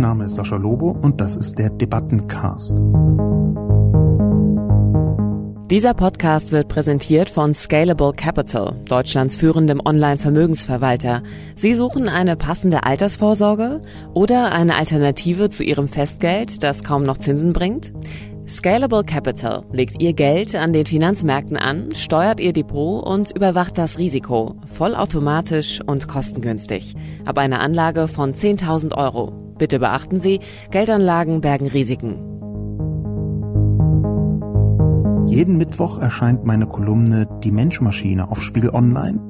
[0.00, 2.74] Mein Name ist Sascha Lobo und das ist der Debattencast.
[5.70, 11.22] Dieser Podcast wird präsentiert von Scalable Capital, Deutschlands führendem Online-Vermögensverwalter.
[11.54, 13.82] Sie suchen eine passende Altersvorsorge
[14.14, 17.92] oder eine Alternative zu Ihrem Festgeld, das kaum noch Zinsen bringt?
[18.50, 23.96] Scalable Capital legt Ihr Geld an den Finanzmärkten an, steuert Ihr Depot und überwacht das
[23.96, 26.96] Risiko, vollautomatisch und kostengünstig.
[27.24, 29.54] Ab einer Anlage von 10.000 Euro.
[29.56, 30.40] Bitte beachten Sie,
[30.72, 32.16] Geldanlagen bergen Risiken.
[35.28, 39.20] Jeden Mittwoch erscheint meine Kolumne Die Menschmaschine auf Spiegel Online.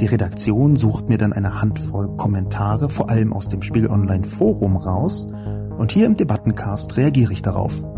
[0.00, 4.76] Die Redaktion sucht mir dann eine Handvoll Kommentare, vor allem aus dem Spiegel Online Forum
[4.76, 5.28] raus,
[5.78, 7.88] und hier im Debattencast reagiere ich darauf.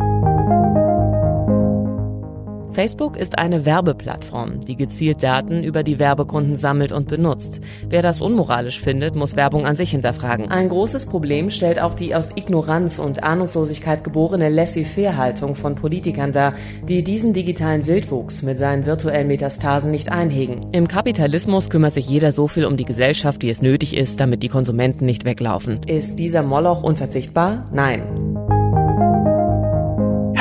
[2.78, 7.60] Facebook ist eine Werbeplattform, die gezielt Daten über die Werbekunden sammelt und benutzt.
[7.88, 10.48] Wer das unmoralisch findet, muss Werbung an sich hinterfragen.
[10.48, 16.54] Ein großes Problem stellt auch die aus Ignoranz und Ahnungslosigkeit geborene Laissez-faire-Haltung von Politikern dar,
[16.88, 20.68] die diesen digitalen Wildwuchs mit seinen virtuellen Metastasen nicht einhegen.
[20.70, 24.44] Im Kapitalismus kümmert sich jeder so viel um die Gesellschaft, wie es nötig ist, damit
[24.44, 25.80] die Konsumenten nicht weglaufen.
[25.88, 27.66] Ist dieser Moloch unverzichtbar?
[27.72, 28.37] Nein.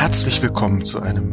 [0.07, 1.31] Herzlich willkommen zu einem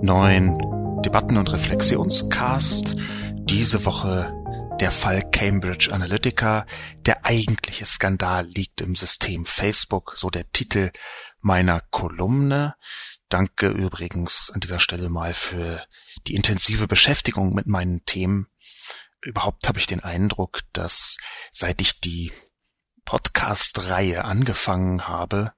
[0.00, 0.56] neuen
[1.02, 2.94] Debatten- und Reflexionscast.
[3.34, 4.32] Diese Woche
[4.78, 6.64] der Fall Cambridge Analytica.
[7.04, 10.92] Der eigentliche Skandal liegt im System Facebook, so der Titel
[11.40, 12.76] meiner Kolumne.
[13.28, 15.84] Danke übrigens an dieser Stelle mal für
[16.28, 18.46] die intensive Beschäftigung mit meinen Themen.
[19.20, 21.16] Überhaupt habe ich den Eindruck, dass
[21.50, 22.30] seit ich die
[23.04, 25.54] Podcast-Reihe angefangen habe,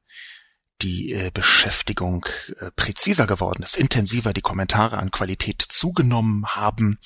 [0.82, 2.26] die äh, Beschäftigung
[2.60, 6.98] äh, präziser geworden ist, intensiver die Kommentare an Qualität zugenommen haben.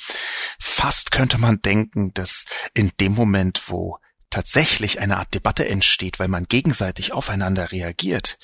[0.59, 2.45] Fast könnte man denken, dass
[2.75, 3.99] in dem Moment, wo
[4.31, 8.39] tatsächlich eine Art Debatte entsteht, weil man gegenseitig aufeinander reagiert,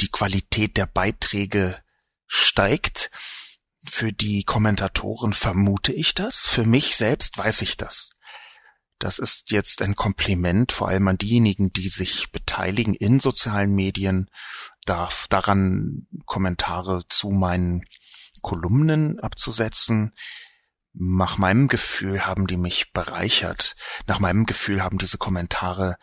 [0.00, 1.78] die Qualität der Beiträge
[2.26, 3.10] steigt.
[3.82, 8.10] Für die Kommentatoren vermute ich das, für mich selbst weiß ich das.
[9.00, 14.30] Das ist jetzt ein Kompliment vor allem an diejenigen, die sich beteiligen in sozialen Medien,
[14.84, 17.86] darf daran Kommentare zu meinen
[18.42, 20.12] Kolumnen abzusetzen.
[20.92, 23.74] Nach meinem Gefühl haben die mich bereichert.
[24.06, 25.96] Nach meinem Gefühl haben diese Kommentare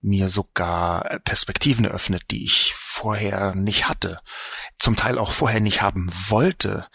[0.00, 4.18] mir sogar Perspektiven eröffnet, die ich vorher nicht hatte,
[4.78, 6.88] zum Teil auch vorher nicht haben wollte,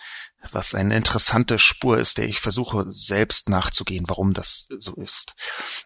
[0.52, 5.36] was eine interessante Spur ist, der ich versuche selbst nachzugehen, warum das so ist.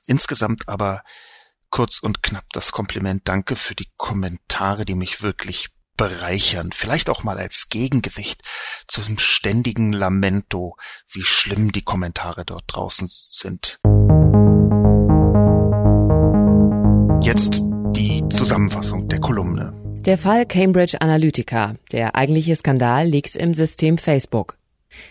[0.06, 1.03] Insgesamt aber
[1.70, 3.28] kurz und knapp das Kompliment.
[3.28, 6.72] Danke für die Kommentare, die mich wirklich bereichern.
[6.72, 8.42] Vielleicht auch mal als Gegengewicht
[8.88, 10.78] zum ständigen Lamento,
[11.09, 13.80] wie schlimm die Kommentare dort draußen sind.
[17.22, 17.62] Jetzt
[17.96, 19.88] die Zusammenfassung der Kolumne.
[20.05, 24.57] Der Fall Cambridge Analytica, der eigentliche Skandal, liegt im System Facebook.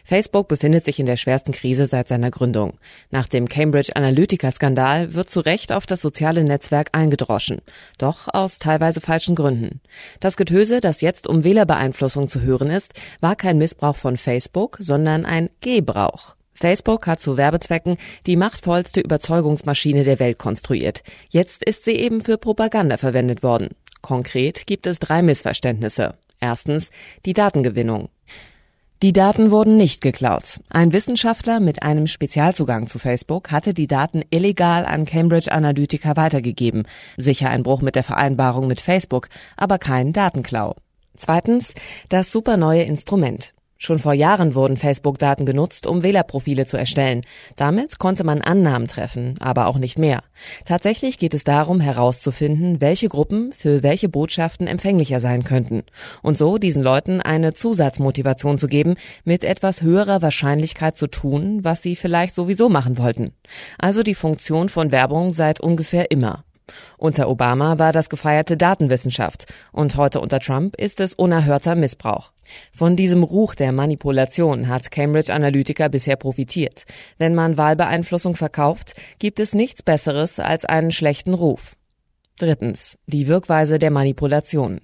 [0.03, 2.79] Facebook befindet sich in der schwersten Krise seit seiner Gründung.
[3.11, 7.61] Nach dem Cambridge Analytica-Skandal wird zu Recht auf das soziale Netzwerk eingedroschen.
[7.99, 9.83] Doch aus teilweise falschen Gründen.
[10.21, 15.27] Das Getöse, das jetzt um Wählerbeeinflussung zu hören ist, war kein Missbrauch von Facebook, sondern
[15.27, 16.35] ein Gebrauch.
[16.55, 21.03] Facebook hat zu Werbezwecken die machtvollste Überzeugungsmaschine der Welt konstruiert.
[21.29, 23.69] Jetzt ist sie eben für Propaganda verwendet worden.
[24.01, 26.15] Konkret gibt es drei Missverständnisse.
[26.41, 26.91] Erstens
[27.27, 28.09] die Datengewinnung.
[29.01, 30.59] Die Daten wurden nicht geklaut.
[30.71, 36.85] Ein Wissenschaftler mit einem Spezialzugang zu Facebook hatte die Daten illegal an Cambridge Analytica weitergegeben.
[37.17, 40.75] Sicher ein Bruch mit der Vereinbarung mit Facebook, aber kein Datenklau.
[41.17, 41.75] Zweitens,
[42.09, 43.55] das superneue Instrument.
[43.81, 47.23] Schon vor Jahren wurden Facebook-Daten genutzt, um Wählerprofile zu erstellen.
[47.55, 50.25] Damit konnte man Annahmen treffen, aber auch nicht mehr.
[50.65, 55.85] Tatsächlich geht es darum, herauszufinden, welche Gruppen für welche Botschaften empfänglicher sein könnten.
[56.23, 61.81] Und so diesen Leuten eine Zusatzmotivation zu geben, mit etwas höherer Wahrscheinlichkeit zu tun, was
[61.81, 63.31] sie vielleicht sowieso machen wollten.
[63.79, 66.45] Also die Funktion von Werbung seit ungefähr immer.
[66.97, 72.33] Unter Obama war das gefeierte Datenwissenschaft und heute unter Trump ist es unerhörter Missbrauch.
[72.73, 76.85] Von diesem Ruch der Manipulation hat Cambridge Analytica bisher profitiert.
[77.19, 81.75] Wenn man Wahlbeeinflussung verkauft, gibt es nichts Besseres als einen schlechten Ruf.
[82.39, 82.97] Drittens.
[83.07, 84.81] Die Wirkweise der Manipulation.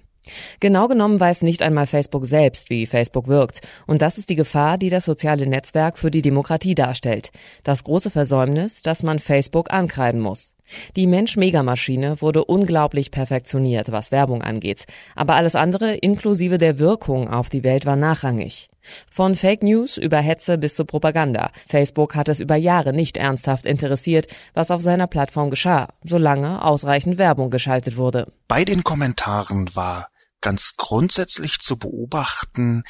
[0.59, 3.61] Genau genommen weiß nicht einmal Facebook selbst, wie Facebook wirkt.
[3.85, 7.31] Und das ist die Gefahr, die das soziale Netzwerk für die Demokratie darstellt.
[7.63, 10.54] Das große Versäumnis, dass man Facebook ankreiden muss.
[10.95, 14.85] Die Mensch-Megamaschine wurde unglaublich perfektioniert, was Werbung angeht.
[15.15, 18.69] Aber alles andere, inklusive der Wirkung auf die Welt, war nachrangig.
[19.11, 21.51] Von Fake News über Hetze bis zu Propaganda.
[21.67, 27.17] Facebook hat es über Jahre nicht ernsthaft interessiert, was auf seiner Plattform geschah, solange ausreichend
[27.17, 28.31] Werbung geschaltet wurde.
[28.47, 30.09] Bei den Kommentaren war
[30.41, 32.83] ganz grundsätzlich zu beobachten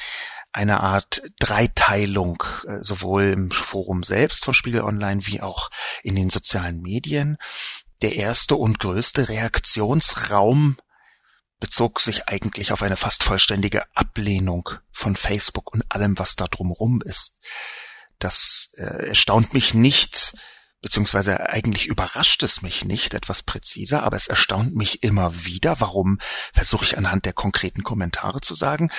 [0.56, 5.70] eine Art Dreiteilung, äh, sowohl im Forum selbst von Spiegel Online wie auch
[6.02, 7.36] in den sozialen Medien.
[8.00, 10.78] Der erste und größte Reaktionsraum
[11.60, 17.02] bezog sich eigentlich auf eine fast vollständige Ablehnung von Facebook und allem, was da drumherum
[17.02, 17.36] ist.
[18.18, 20.38] Das äh, erstaunt mich nicht,
[20.80, 25.80] beziehungsweise eigentlich überrascht es mich nicht, etwas präziser, aber es erstaunt mich immer wieder.
[25.80, 26.18] Warum
[26.54, 28.90] versuche ich anhand der konkreten Kommentare zu sagen?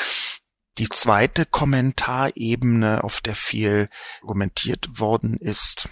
[0.78, 3.90] Die zweite Kommentarebene, auf der viel
[4.22, 5.90] argumentiert worden ist,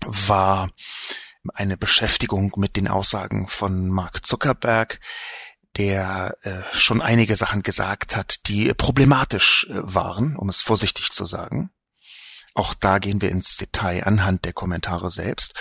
[0.00, 0.70] war
[1.54, 5.00] eine Beschäftigung mit den Aussagen von Mark Zuckerberg,
[5.76, 11.26] der äh, schon einige Sachen gesagt hat, die problematisch äh, waren, um es vorsichtig zu
[11.26, 11.70] sagen.
[12.54, 15.54] Auch da gehen wir ins Detail anhand der Kommentare selbst.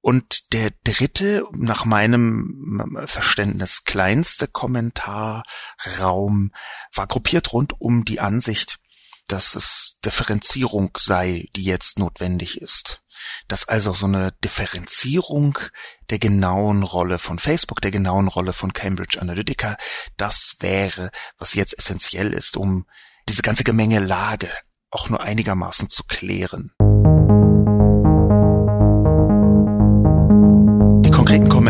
[0.00, 6.52] Und der dritte, nach meinem Verständnis kleinste Kommentarraum,
[6.94, 8.78] war gruppiert rund um die Ansicht,
[9.28, 13.02] dass es Differenzierung sei, die jetzt notwendig ist
[13.48, 15.58] dass also so eine Differenzierung
[16.10, 19.76] der genauen Rolle von Facebook, der genauen Rolle von Cambridge Analytica,
[20.16, 22.86] das wäre, was jetzt essentiell ist, um
[23.28, 24.48] diese ganze Gemengelage
[24.90, 26.72] auch nur einigermaßen zu klären.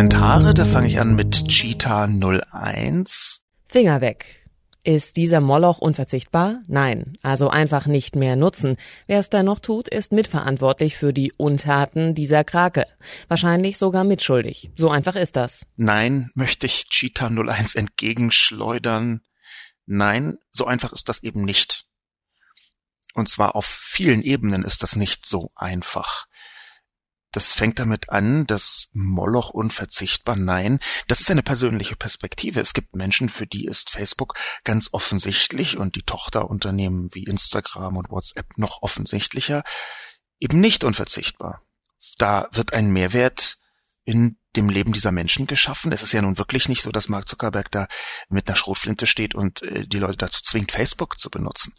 [0.00, 3.44] Kommentare, da fange ich an mit Cheetah 01.
[3.68, 4.48] Finger weg.
[4.82, 6.62] Ist dieser Moloch unverzichtbar?
[6.66, 8.78] Nein, also einfach nicht mehr nutzen.
[9.06, 12.86] Wer es da noch tut, ist mitverantwortlich für die Untaten dieser Krake.
[13.28, 14.70] Wahrscheinlich sogar mitschuldig.
[14.74, 15.66] So einfach ist das.
[15.76, 19.20] Nein, möchte ich Cheetah 01 entgegenschleudern.
[19.84, 21.84] Nein, so einfach ist das eben nicht.
[23.12, 26.26] Und zwar auf vielen Ebenen ist das nicht so einfach.
[27.32, 32.60] Das fängt damit an, dass Moloch unverzichtbar, nein, das ist eine persönliche Perspektive.
[32.60, 34.34] Es gibt Menschen, für die ist Facebook
[34.64, 39.62] ganz offensichtlich und die Tochterunternehmen wie Instagram und WhatsApp noch offensichtlicher
[40.40, 41.62] eben nicht unverzichtbar.
[42.18, 43.58] Da wird ein Mehrwert
[44.04, 45.92] in dem Leben dieser Menschen geschaffen.
[45.92, 47.86] Es ist ja nun wirklich nicht so, dass Mark Zuckerberg da
[48.28, 51.74] mit einer Schrotflinte steht und äh, die Leute dazu zwingt, Facebook zu benutzen.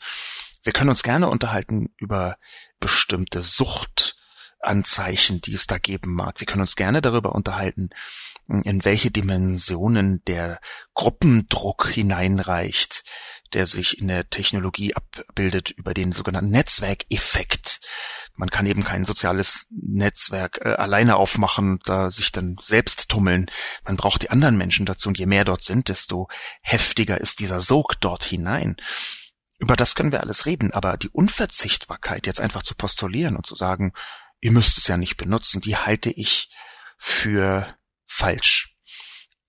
[0.63, 2.37] Wir können uns gerne unterhalten über
[2.79, 4.15] bestimmte Sucht,
[4.61, 6.39] Anzeichen, die es da geben mag.
[6.39, 7.89] Wir können uns gerne darüber unterhalten,
[8.63, 10.59] in welche Dimensionen der
[10.93, 13.03] Gruppendruck hineinreicht,
[13.53, 17.81] der sich in der Technologie abbildet über den sogenannten Netzwerkeffekt.
[18.35, 23.47] Man kann eben kein soziales Netzwerk äh, alleine aufmachen, da sich dann selbst tummeln.
[23.83, 26.29] Man braucht die anderen Menschen dazu und je mehr dort sind, desto
[26.61, 28.77] heftiger ist dieser Sog dort hinein.
[29.59, 33.53] Über das können wir alles reden, aber die Unverzichtbarkeit jetzt einfach zu postulieren und zu
[33.53, 33.93] sagen,
[34.41, 36.49] ihr müsst es ja nicht benutzen, die halte ich
[36.97, 38.75] für falsch.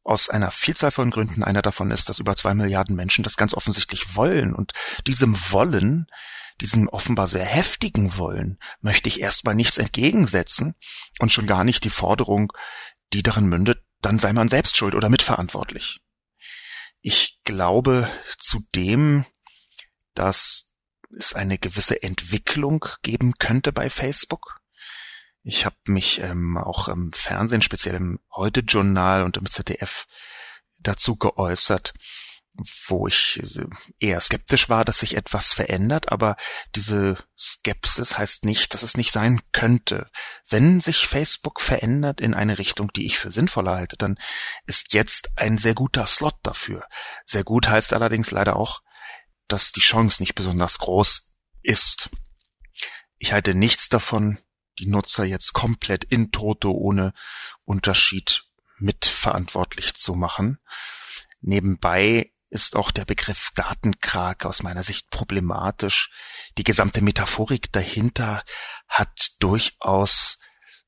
[0.04, 1.42] Aus einer Vielzahl von Gründen.
[1.42, 4.54] Einer davon ist, dass über zwei Milliarden Menschen das ganz offensichtlich wollen.
[4.54, 4.72] Und
[5.06, 6.06] diesem Wollen,
[6.60, 10.74] diesem offenbar sehr heftigen Wollen, möchte ich erstmal nichts entgegensetzen
[11.18, 12.52] und schon gar nicht die Forderung,
[13.12, 16.00] die darin mündet, dann sei man selbst schuld oder mitverantwortlich.
[17.00, 19.24] Ich glaube zudem,
[20.14, 20.72] dass
[21.16, 24.61] es eine gewisse Entwicklung geben könnte bei Facebook.
[25.44, 30.06] Ich habe mich ähm, auch im Fernsehen, speziell im Heute-Journal und im ZDF
[30.78, 31.94] dazu geäußert,
[32.86, 33.40] wo ich
[33.98, 36.36] eher skeptisch war, dass sich etwas verändert, aber
[36.76, 40.10] diese Skepsis heißt nicht, dass es nicht sein könnte.
[40.46, 44.18] Wenn sich Facebook verändert in eine Richtung, die ich für sinnvoller halte, dann
[44.66, 46.86] ist jetzt ein sehr guter Slot dafür.
[47.24, 48.82] Sehr gut heißt allerdings leider auch,
[49.48, 51.32] dass die Chance nicht besonders groß
[51.62, 52.10] ist.
[53.18, 54.38] Ich halte nichts davon,
[54.78, 57.12] die Nutzer jetzt komplett in Toto ohne
[57.64, 58.44] Unterschied
[58.78, 60.58] mitverantwortlich zu machen.
[61.40, 66.10] Nebenbei ist auch der Begriff Datenkrake aus meiner Sicht problematisch.
[66.58, 68.42] Die gesamte Metaphorik dahinter
[68.88, 70.38] hat durchaus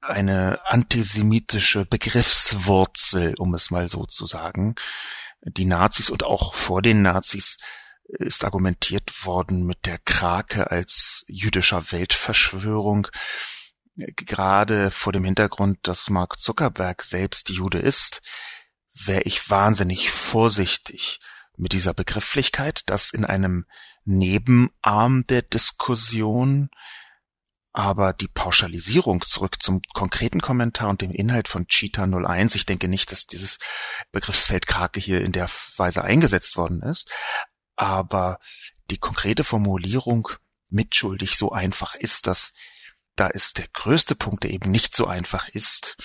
[0.03, 4.75] eine antisemitische Begriffswurzel, um es mal so zu sagen.
[5.41, 7.59] Die Nazis und auch vor den Nazis
[8.05, 13.09] ist argumentiert worden mit der Krake als jüdischer Weltverschwörung
[13.97, 18.23] gerade vor dem Hintergrund, dass Mark Zuckerberg selbst Jude ist,
[18.93, 21.21] wäre ich wahnsinnig vorsichtig
[21.57, 23.67] mit dieser Begrifflichkeit, dass in einem
[24.05, 26.71] Nebenarm der Diskussion
[27.77, 32.87] Aber die Pauschalisierung zurück zum konkreten Kommentar und dem Inhalt von Cheetah 01, ich denke
[32.87, 33.59] nicht, dass dieses
[34.13, 37.11] Begriffsfeld Krake hier in der Weise eingesetzt worden ist,
[37.75, 38.39] aber
[38.91, 40.29] die konkrete Formulierung
[40.69, 42.53] mitschuldig so einfach ist das,
[43.17, 45.97] da ist der größte Punkt, der eben nicht so einfach ist,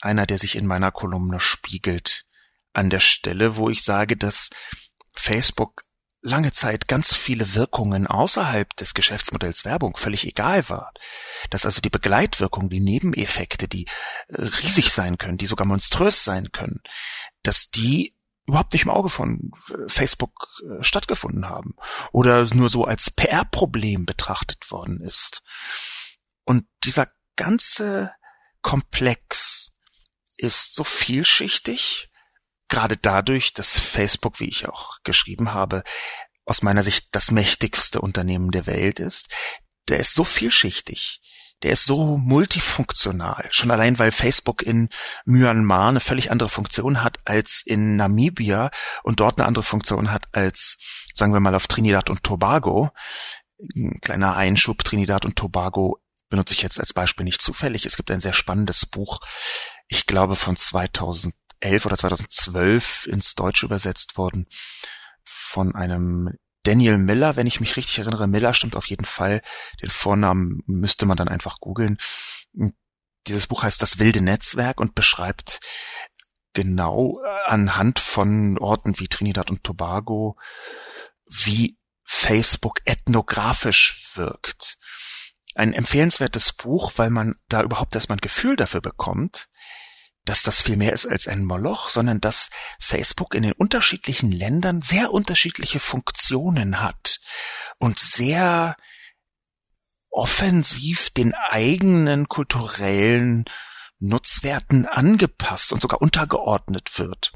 [0.00, 2.26] einer, der sich in meiner Kolumne spiegelt,
[2.72, 4.50] an der Stelle, wo ich sage, dass
[5.12, 5.82] Facebook
[6.20, 10.92] lange Zeit ganz viele Wirkungen außerhalb des Geschäftsmodells Werbung völlig egal war.
[11.50, 13.86] Dass also die Begleitwirkung, die Nebeneffekte, die
[14.28, 16.80] äh, riesig sein können, die sogar monströs sein können,
[17.42, 18.14] dass die
[18.46, 21.76] überhaupt nicht im Auge von äh, Facebook äh, stattgefunden haben
[22.12, 25.42] oder nur so als PR-Problem betrachtet worden ist.
[26.48, 28.10] Und dieser ganze
[28.62, 29.74] Komplex
[30.38, 32.08] ist so vielschichtig,
[32.68, 35.82] gerade dadurch, dass Facebook, wie ich auch geschrieben habe,
[36.46, 39.28] aus meiner Sicht das mächtigste Unternehmen der Welt ist,
[39.90, 41.20] der ist so vielschichtig,
[41.62, 43.46] der ist so multifunktional.
[43.50, 44.88] Schon allein, weil Facebook in
[45.26, 48.70] Myanmar eine völlig andere Funktion hat als in Namibia
[49.02, 50.78] und dort eine andere Funktion hat als,
[51.14, 52.88] sagen wir mal, auf Trinidad und Tobago.
[53.76, 57.86] Ein kleiner Einschub, Trinidad und Tobago benutze ich jetzt als Beispiel nicht zufällig.
[57.86, 59.20] Es gibt ein sehr spannendes Buch,
[59.88, 64.46] ich glaube von 2000 2011 oder 2012 ins Deutsche übersetzt worden
[65.24, 68.26] von einem Daniel Miller, wenn ich mich richtig erinnere.
[68.26, 69.40] Miller stimmt auf jeden Fall.
[69.82, 71.98] Den Vornamen müsste man dann einfach googeln.
[73.26, 75.60] Dieses Buch heißt Das wilde Netzwerk und beschreibt
[76.52, 80.36] genau anhand von Orten wie Trinidad und Tobago,
[81.26, 84.78] wie Facebook ethnografisch wirkt.
[85.58, 89.48] Ein empfehlenswertes Buch, weil man da überhaupt erstmal ein Gefühl dafür bekommt,
[90.24, 94.82] dass das viel mehr ist als ein Moloch, sondern dass Facebook in den unterschiedlichen Ländern
[94.82, 97.18] sehr unterschiedliche Funktionen hat
[97.78, 98.76] und sehr
[100.10, 103.44] offensiv den eigenen kulturellen
[103.98, 107.32] Nutzwerten angepasst und sogar untergeordnet wird.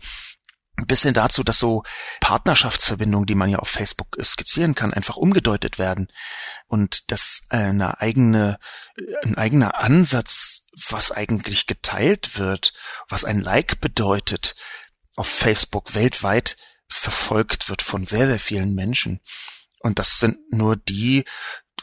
[0.86, 1.82] Bis hin dazu, dass so
[2.20, 6.08] Partnerschaftsverbindungen, die man ja auf Facebook skizzieren kann, einfach umgedeutet werden
[6.66, 8.58] und dass eine eigene,
[9.24, 12.72] ein eigener Ansatz was eigentlich geteilt wird,
[13.08, 14.54] was ein Like bedeutet,
[15.16, 16.56] auf Facebook weltweit
[16.88, 19.20] verfolgt wird von sehr, sehr vielen Menschen.
[19.80, 21.24] Und das sind nur die,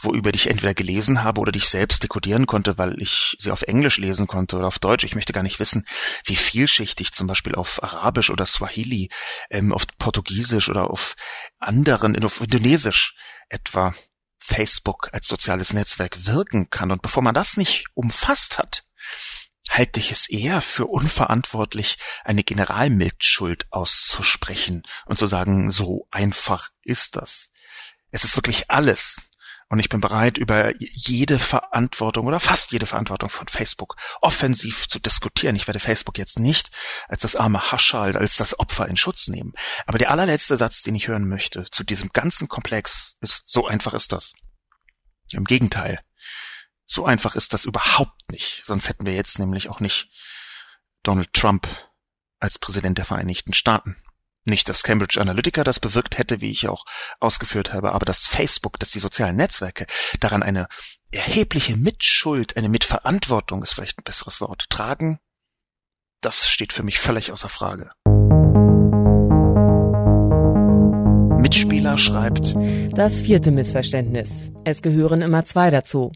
[0.01, 3.35] wo über die ich entweder gelesen habe oder die ich selbst dekodieren konnte, weil ich
[3.39, 5.03] sie auf Englisch lesen konnte oder auf Deutsch.
[5.03, 5.85] Ich möchte gar nicht wissen,
[6.23, 9.09] wie vielschichtig zum Beispiel auf Arabisch oder Swahili,
[9.49, 11.15] ähm, auf Portugiesisch oder auf
[11.59, 13.15] anderen, auf Indonesisch
[13.49, 13.93] etwa
[14.37, 16.91] Facebook als soziales Netzwerk wirken kann.
[16.91, 18.85] Und bevor man das nicht umfasst hat,
[19.69, 27.15] halte ich es eher für unverantwortlich, eine Generalmitschuld auszusprechen und zu sagen, so einfach ist
[27.15, 27.51] das.
[28.11, 29.28] Es ist wirklich alles.
[29.69, 34.99] Und ich bin bereit, über jede Verantwortung oder fast jede Verantwortung von Facebook offensiv zu
[34.99, 35.55] diskutieren.
[35.55, 36.71] Ich werde Facebook jetzt nicht
[37.07, 39.53] als das arme Haschal, als das Opfer in Schutz nehmen.
[39.85, 43.93] Aber der allerletzte Satz, den ich hören möchte zu diesem ganzen Komplex, ist, so einfach
[43.93, 44.33] ist das.
[45.31, 45.99] Im Gegenteil.
[46.87, 48.63] So einfach ist das überhaupt nicht.
[48.65, 50.09] Sonst hätten wir jetzt nämlich auch nicht
[51.03, 51.67] Donald Trump
[52.39, 53.95] als Präsident der Vereinigten Staaten.
[54.45, 56.85] Nicht, dass Cambridge Analytica das bewirkt hätte, wie ich auch
[57.19, 59.85] ausgeführt habe, aber dass Facebook, dass die sozialen Netzwerke
[60.19, 60.67] daran eine
[61.11, 65.19] erhebliche Mitschuld, eine Mitverantwortung ist vielleicht ein besseres Wort, tragen,
[66.21, 67.91] das steht für mich völlig außer Frage.
[71.39, 72.55] Mitspieler schreibt.
[72.91, 74.51] Das vierte Missverständnis.
[74.65, 76.11] Es gehören immer zwei dazu.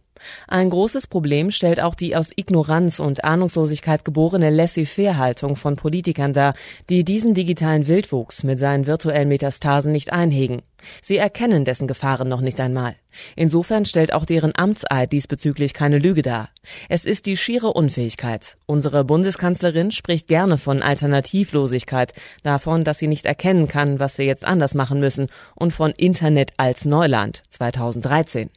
[0.47, 6.53] Ein großes Problem stellt auch die aus Ignoranz und Ahnungslosigkeit geborene Laissez-faire-Haltung von Politikern dar,
[6.89, 10.61] die diesen digitalen Wildwuchs mit seinen virtuellen Metastasen nicht einhegen.
[11.01, 12.95] Sie erkennen dessen Gefahren noch nicht einmal.
[13.35, 16.49] Insofern stellt auch deren Amtseid diesbezüglich keine Lüge dar.
[16.89, 18.57] Es ist die schiere Unfähigkeit.
[18.65, 22.13] Unsere Bundeskanzlerin spricht gerne von Alternativlosigkeit,
[22.43, 26.53] davon, dass sie nicht erkennen kann, was wir jetzt anders machen müssen und von Internet
[26.57, 28.49] als Neuland 2013.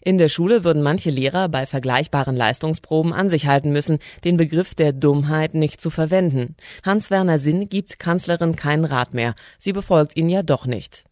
[0.00, 4.74] In der Schule würden manche Lehrer bei vergleichbaren Leistungsproben an sich halten müssen, den Begriff
[4.74, 6.56] der Dummheit nicht zu verwenden.
[6.84, 9.34] Hans-Werner Sinn gibt Kanzlerin keinen Rat mehr.
[9.58, 11.04] Sie befolgt ihn ja doch nicht.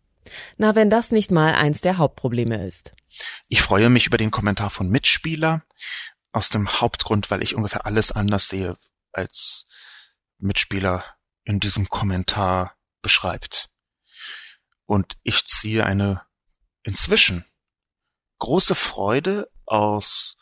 [0.57, 2.93] Na, wenn das nicht mal eins der Hauptprobleme ist.
[3.49, 5.63] Ich freue mich über den Kommentar von Mitspieler.
[6.35, 8.79] Aus dem Hauptgrund, weil ich ungefähr alles anders sehe,
[9.13, 9.67] als
[10.39, 11.05] Mitspieler
[11.45, 13.69] in diesem Kommentar beschreibt.
[14.87, 16.23] Und ich ziehe eine
[16.85, 17.45] inzwischen
[18.43, 20.37] große Freude aus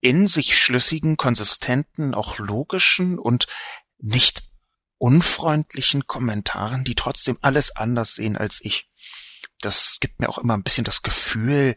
[0.00, 3.46] in sich schlüssigen, konsistenten, auch logischen und
[3.98, 4.42] nicht
[4.96, 8.90] unfreundlichen Kommentaren, die trotzdem alles anders sehen als ich.
[9.60, 11.76] Das gibt mir auch immer ein bisschen das Gefühl,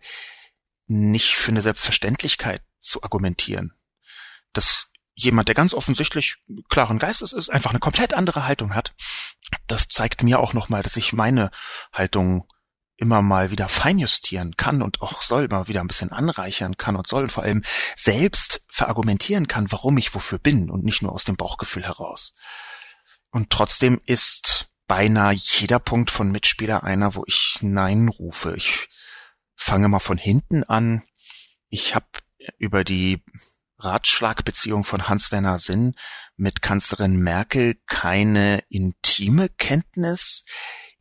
[0.87, 3.73] nicht für eine Selbstverständlichkeit zu argumentieren.
[4.53, 6.37] Dass jemand, der ganz offensichtlich
[6.69, 8.95] klaren Geistes ist, einfach eine komplett andere Haltung hat,
[9.67, 11.51] das zeigt mir auch nochmal, dass ich meine
[11.91, 12.47] Haltung
[12.99, 17.07] immer mal wieder feinjustieren kann und auch soll, mal wieder ein bisschen anreichern kann und
[17.07, 17.63] soll und vor allem
[17.95, 22.33] selbst verargumentieren kann, warum ich wofür bin und nicht nur aus dem Bauchgefühl heraus.
[23.31, 28.55] Und trotzdem ist beinahe jeder Punkt von Mitspieler einer, wo ich Nein rufe.
[28.55, 28.89] Ich
[29.55, 31.03] fange mal von hinten an.
[31.69, 32.07] Ich habe
[32.57, 33.23] über die
[33.77, 35.95] Ratschlagbeziehung von Hans-Werner Sinn
[36.35, 40.43] mit Kanzlerin Merkel keine intime Kenntnis.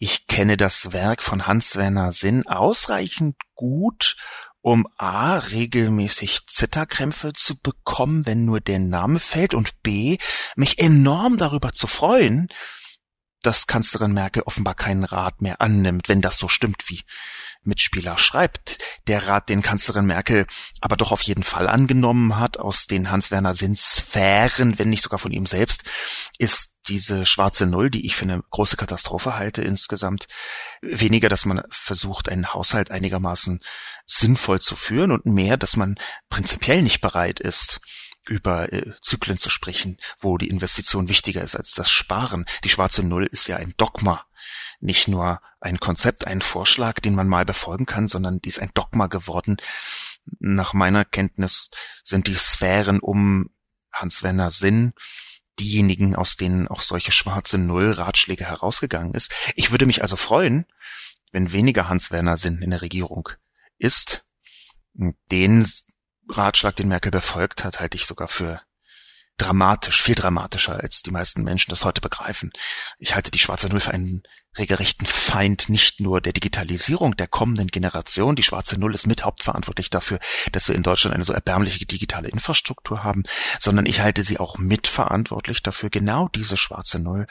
[0.01, 4.17] Ich kenne das Werk von Hans-Werner Sinn ausreichend gut,
[4.61, 10.19] um A, regelmäßig Zitterkrämpfe zu bekommen, wenn nur der Name fällt, und B,
[10.55, 12.47] mich enorm darüber zu freuen,
[13.43, 17.03] dass Kanzlerin Merkel offenbar keinen Rat mehr annimmt, wenn das so stimmt, wie
[17.63, 18.79] Mitspieler schreibt.
[19.07, 20.47] Der Rat, den Kanzlerin Merkel
[20.81, 25.19] aber doch auf jeden Fall angenommen hat, aus den Hans-Werner Sinn Sphären, wenn nicht sogar
[25.19, 25.85] von ihm selbst,
[26.39, 30.27] ist diese schwarze Null, die ich für eine große Katastrophe halte insgesamt,
[30.81, 33.61] weniger, dass man versucht, einen Haushalt einigermaßen
[34.07, 35.97] sinnvoll zu führen und mehr, dass man
[36.31, 37.81] prinzipiell nicht bereit ist,
[38.29, 42.45] über äh, Zyklen zu sprechen, wo die Investition wichtiger ist als das Sparen.
[42.65, 44.25] Die schwarze Null ist ja ein Dogma.
[44.81, 48.71] Nicht nur ein Konzept, ein Vorschlag, den man mal befolgen kann, sondern die ist ein
[48.75, 49.57] Dogma geworden.
[50.39, 51.71] Nach meiner Kenntnis
[52.05, 53.51] sind die Sphären um
[53.93, 54.93] Hans-Werner Sinn
[55.59, 59.33] diejenigen, aus denen auch solche schwarze Null-Ratschläge herausgegangen ist.
[59.57, 60.67] Ich würde mich also freuen,
[61.33, 63.29] wenn weniger Hans-Werner Sinn in der Regierung
[63.79, 64.25] ist.
[65.31, 65.69] Den
[66.29, 68.61] Ratschlag, den Merkel befolgt hat, halte ich sogar für
[69.39, 72.51] dramatisch, viel dramatischer, als die meisten Menschen das heute begreifen.
[72.99, 74.23] Ich halte die schwarze Null für einen
[74.59, 78.35] regelrechten Feind nicht nur der Digitalisierung der kommenden Generation.
[78.35, 80.19] Die schwarze Null ist mit hauptverantwortlich dafür,
[80.51, 83.23] dass wir in Deutschland eine so erbärmliche digitale Infrastruktur haben,
[83.61, 87.27] sondern ich halte sie auch mitverantwortlich dafür, genau diese schwarze Null,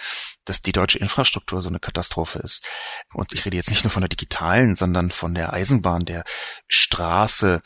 [0.46, 2.66] dass die deutsche Infrastruktur so eine Katastrophe ist.
[3.14, 6.24] Und ich rede jetzt nicht nur von der digitalen, sondern von der Eisenbahn, der
[6.68, 7.60] Straße,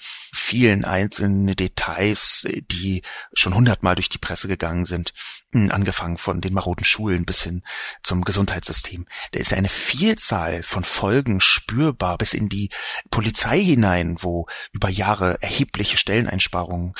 [0.52, 5.14] vielen einzelnen Details, die schon hundertmal durch die Presse gegangen sind,
[5.54, 7.64] hm, angefangen von den maroden Schulen bis hin
[8.04, 9.08] zum Gesundheitssystem.
[9.32, 12.70] Da ist eine Vielzahl von Folgen spürbar bis in die
[13.12, 16.96] Polizei hinein, wo über Jahre erhebliche Stelleneinsparungen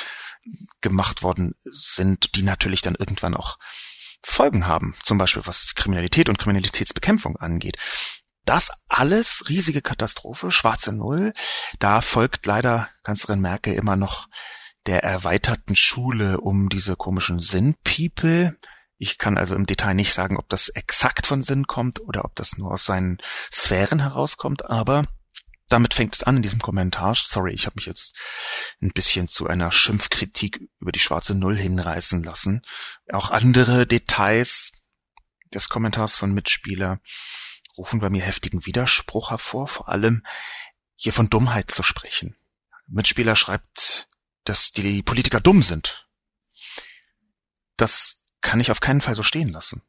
[0.80, 3.58] gemacht worden sind, die natürlich dann irgendwann auch
[4.22, 7.76] Folgen haben, zum Beispiel was Kriminalität und Kriminalitätsbekämpfung angeht.
[8.44, 11.32] Das alles riesige Katastrophe, schwarze Null.
[11.78, 14.28] Da folgt leider Kanzlerin Merkel immer noch
[14.86, 18.58] der erweiterten Schule um diese komischen Sinn-People.
[18.98, 22.34] Ich kann also im Detail nicht sagen, ob das exakt von Sinn kommt oder ob
[22.34, 23.18] das nur aus seinen
[23.52, 25.04] Sphären herauskommt, aber
[25.68, 27.14] damit fängt es an in diesem Kommentar.
[27.14, 28.14] Sorry, ich habe mich jetzt
[28.82, 32.60] ein bisschen zu einer Schimpfkritik über die schwarze Null hinreißen lassen.
[33.10, 34.82] Auch andere Details
[35.54, 37.00] des Kommentars von Mitspieler
[37.76, 40.24] rufen bei mir heftigen Widerspruch hervor, vor allem
[40.94, 42.36] hier von Dummheit zu sprechen.
[42.86, 44.08] Mitspieler schreibt,
[44.44, 46.08] dass die Politiker dumm sind.
[47.76, 49.82] Das kann ich auf keinen Fall so stehen lassen.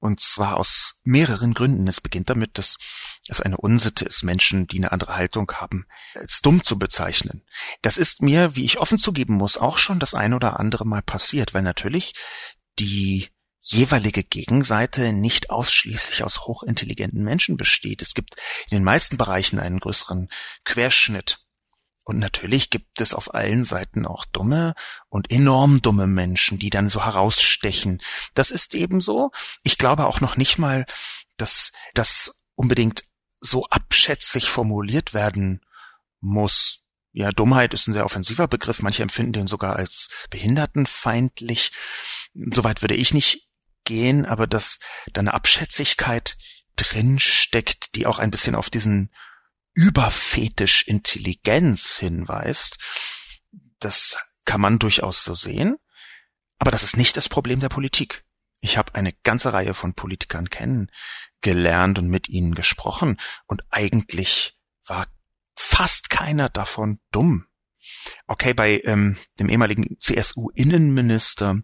[0.00, 1.88] Und zwar aus mehreren Gründen.
[1.88, 2.78] Es beginnt damit, dass
[3.26, 7.44] es eine Unsitte ist, Menschen, die eine andere Haltung haben, als dumm zu bezeichnen.
[7.82, 11.02] Das ist mir, wie ich offen zugeben muss, auch schon das ein oder andere Mal
[11.02, 12.14] passiert, weil natürlich
[12.78, 13.28] die
[13.72, 18.02] jeweilige Gegenseite nicht ausschließlich aus hochintelligenten Menschen besteht.
[18.02, 18.36] Es gibt
[18.70, 20.28] in den meisten Bereichen einen größeren
[20.64, 21.38] Querschnitt.
[22.04, 24.74] Und natürlich gibt es auf allen Seiten auch dumme
[25.10, 28.00] und enorm dumme Menschen, die dann so herausstechen.
[28.32, 29.30] Das ist ebenso.
[29.62, 30.86] Ich glaube auch noch nicht mal,
[31.36, 33.04] dass das unbedingt
[33.40, 35.60] so abschätzig formuliert werden
[36.20, 36.84] muss.
[37.12, 38.80] Ja, Dummheit ist ein sehr offensiver Begriff.
[38.80, 41.72] Manche empfinden den sogar als behindertenfeindlich.
[42.32, 43.47] Soweit würde ich nicht
[43.88, 44.78] gehen, aber dass
[45.14, 46.36] da eine Abschätzigkeit
[46.76, 49.10] drin steckt, die auch ein bisschen auf diesen
[49.72, 52.78] Überfetisch Intelligenz hinweist,
[53.78, 55.76] das kann man durchaus so sehen,
[56.58, 58.24] aber das ist nicht das Problem der Politik.
[58.60, 65.06] Ich habe eine ganze Reihe von Politikern kennengelernt und mit ihnen gesprochen und eigentlich war
[65.56, 67.46] fast keiner davon dumm.
[68.26, 71.62] Okay, bei ähm, dem ehemaligen CSU-Innenminister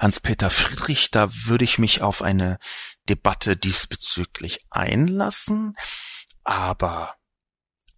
[0.00, 2.58] Hans-Peter Friedrich, da würde ich mich auf eine
[3.08, 5.76] Debatte diesbezüglich einlassen.
[6.42, 7.14] Aber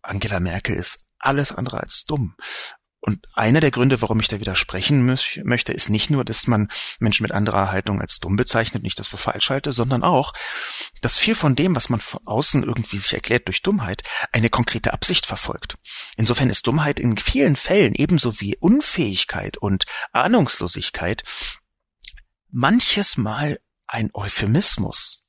[0.03, 2.37] Angela Merkel ist alles andere als dumm.
[3.05, 6.69] Und einer der Gründe, warum ich da widersprechen möchte, ist nicht nur, dass man
[7.01, 10.33] Menschen mit anderer Haltung als dumm bezeichnet, nicht das für falsch halte, sondern auch,
[11.01, 14.93] dass viel von dem, was man von außen irgendwie sich erklärt durch Dummheit, eine konkrete
[14.93, 15.79] Absicht verfolgt.
[16.17, 21.25] Insofern ist Dummheit in vielen Fällen ebenso wie Unfähigkeit und Ahnungslosigkeit
[22.53, 25.25] manches Mal ein Euphemismus,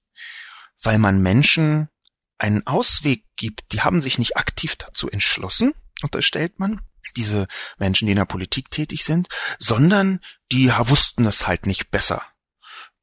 [0.83, 1.89] weil man Menschen
[2.37, 6.81] einen Ausweg gibt, die haben sich nicht aktiv dazu entschlossen, unterstellt man,
[7.15, 10.19] diese Menschen, die in der Politik tätig sind, sondern
[10.51, 12.23] die wussten es halt nicht besser.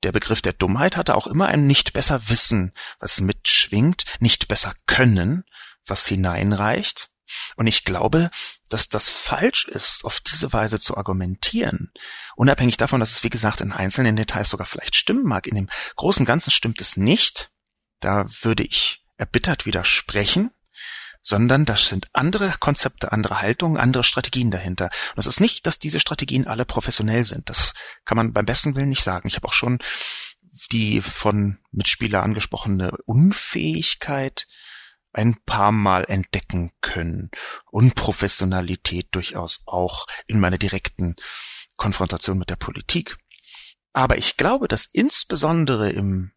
[0.02, 4.74] Der Begriff der Dummheit hatte auch immer ein nicht besser Wissen, was mitschwingt, nicht besser
[4.86, 5.44] können,
[5.86, 7.10] was hineinreicht.
[7.56, 8.28] Und ich glaube,
[8.68, 11.92] dass das falsch ist, auf diese Weise zu argumentieren.
[12.36, 15.46] Unabhängig davon, dass es, wie gesagt, in einzelnen Details sogar vielleicht stimmen mag.
[15.46, 17.50] In dem großen Ganzen stimmt es nicht.
[18.00, 20.50] Da würde ich erbittert widersprechen
[21.22, 24.90] sondern das sind andere Konzepte, andere Haltungen, andere Strategien dahinter.
[25.14, 27.48] Und es ist nicht, dass diese Strategien alle professionell sind.
[27.50, 29.28] Das kann man beim besten Willen nicht sagen.
[29.28, 29.78] Ich habe auch schon
[30.72, 34.46] die von Mitspieler angesprochene Unfähigkeit
[35.12, 37.30] ein paar Mal entdecken können.
[37.70, 41.16] Unprofessionalität durchaus auch in meiner direkten
[41.76, 43.16] Konfrontation mit der Politik.
[43.92, 46.32] Aber ich glaube, dass insbesondere im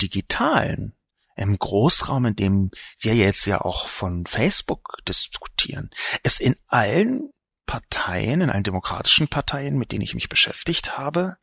[0.00, 0.94] digitalen
[1.36, 5.90] im Großraum, in dem wir jetzt ja auch von Facebook diskutieren,
[6.22, 7.30] es in allen
[7.66, 11.36] Parteien, in allen demokratischen Parteien, mit denen ich mich beschäftigt habe,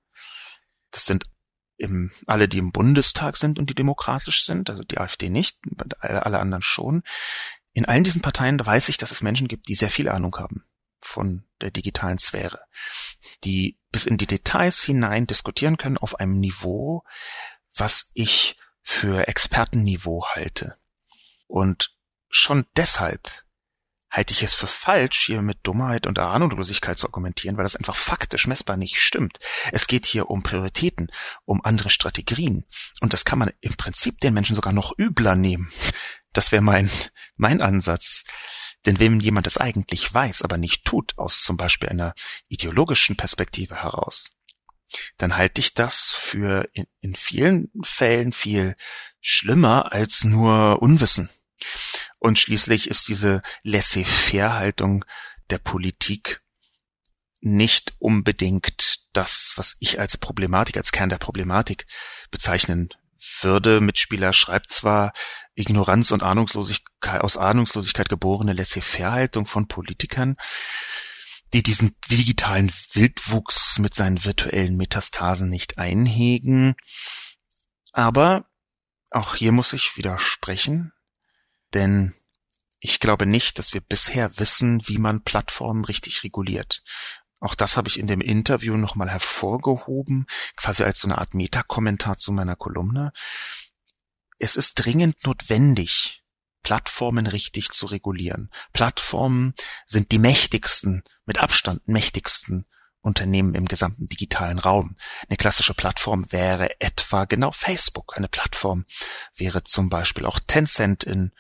[0.90, 1.26] das sind
[1.84, 5.60] im, alle, die im Bundestag sind und die demokratisch sind, also die AfD nicht,
[6.00, 7.04] alle anderen schon.
[7.74, 10.64] In allen diesen Parteien weiß ich, dass es Menschen gibt, die sehr viel Ahnung haben
[11.02, 12.62] von der digitalen Sphäre,
[13.44, 17.04] die bis in die Details hinein diskutieren können auf einem Niveau,
[17.76, 20.78] was ich für Expertenniveau halte.
[21.48, 21.96] Und
[22.30, 23.30] schon deshalb
[24.14, 27.96] halte ich es für falsch, hier mit Dummheit und Ahnungslosigkeit zu argumentieren, weil das einfach
[27.96, 29.40] faktisch messbar nicht stimmt.
[29.72, 31.12] Es geht hier um Prioritäten,
[31.46, 32.64] um andere Strategien.
[33.02, 35.72] Und das kann man im Prinzip den Menschen sogar noch übler nehmen.
[36.32, 36.92] Das wäre mein,
[37.38, 38.26] mein Ansatz.
[38.86, 42.14] Denn wenn jemand es eigentlich weiß, aber nicht tut, aus zum Beispiel einer
[42.50, 44.32] ideologischen Perspektive heraus,
[45.18, 48.76] dann halte ich das für in, in vielen Fällen viel
[49.22, 51.30] schlimmer als nur Unwissen.
[52.20, 55.06] Und schließlich ist diese Laissez-faire-Haltung
[55.50, 56.40] der Politik
[57.42, 61.86] nicht unbedingt das, was ich als Problematik, als Kern der Problematik
[62.32, 62.90] bezeichnen
[63.42, 63.82] würde.
[63.82, 65.12] Mitspieler schreibt zwar
[65.56, 70.38] Ignoranz und Ahnungslosigkeit, aus Ahnungslosigkeit geborene Laissez-faire-Haltung von Politikern,
[71.54, 76.76] die diesen digitalen Wildwuchs mit seinen virtuellen Metastasen nicht einhegen.
[77.92, 78.46] Aber
[79.12, 80.94] auch hier muss ich widersprechen,
[81.74, 82.14] denn
[82.80, 86.84] ich glaube nicht, dass wir bisher wissen, wie man Plattformen richtig reguliert.
[87.40, 92.18] Auch das habe ich in dem Interview nochmal hervorgehoben, quasi als so eine Art Metakommentar
[92.18, 93.12] zu meiner Kolumne.
[94.40, 96.24] Es ist dringend notwendig,
[96.62, 98.50] Plattformen richtig zu regulieren.
[98.72, 99.54] Plattformen
[99.86, 102.66] sind die mächtigsten, mit Abstand mächtigsten
[103.04, 104.96] Unternehmen im gesamten digitalen Raum.
[105.28, 108.18] Eine klassische Plattform wäre etwa genau Facebook.
[108.18, 108.86] Eine Plattform
[109.36, 111.32] wäre zum Beispiel auch Tencent in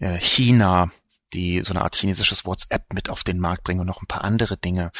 [0.00, 0.90] äh, China,
[1.34, 4.24] die so eine Art chinesisches WhatsApp mit auf den Markt bringen und noch ein paar
[4.24, 4.90] andere Dinge.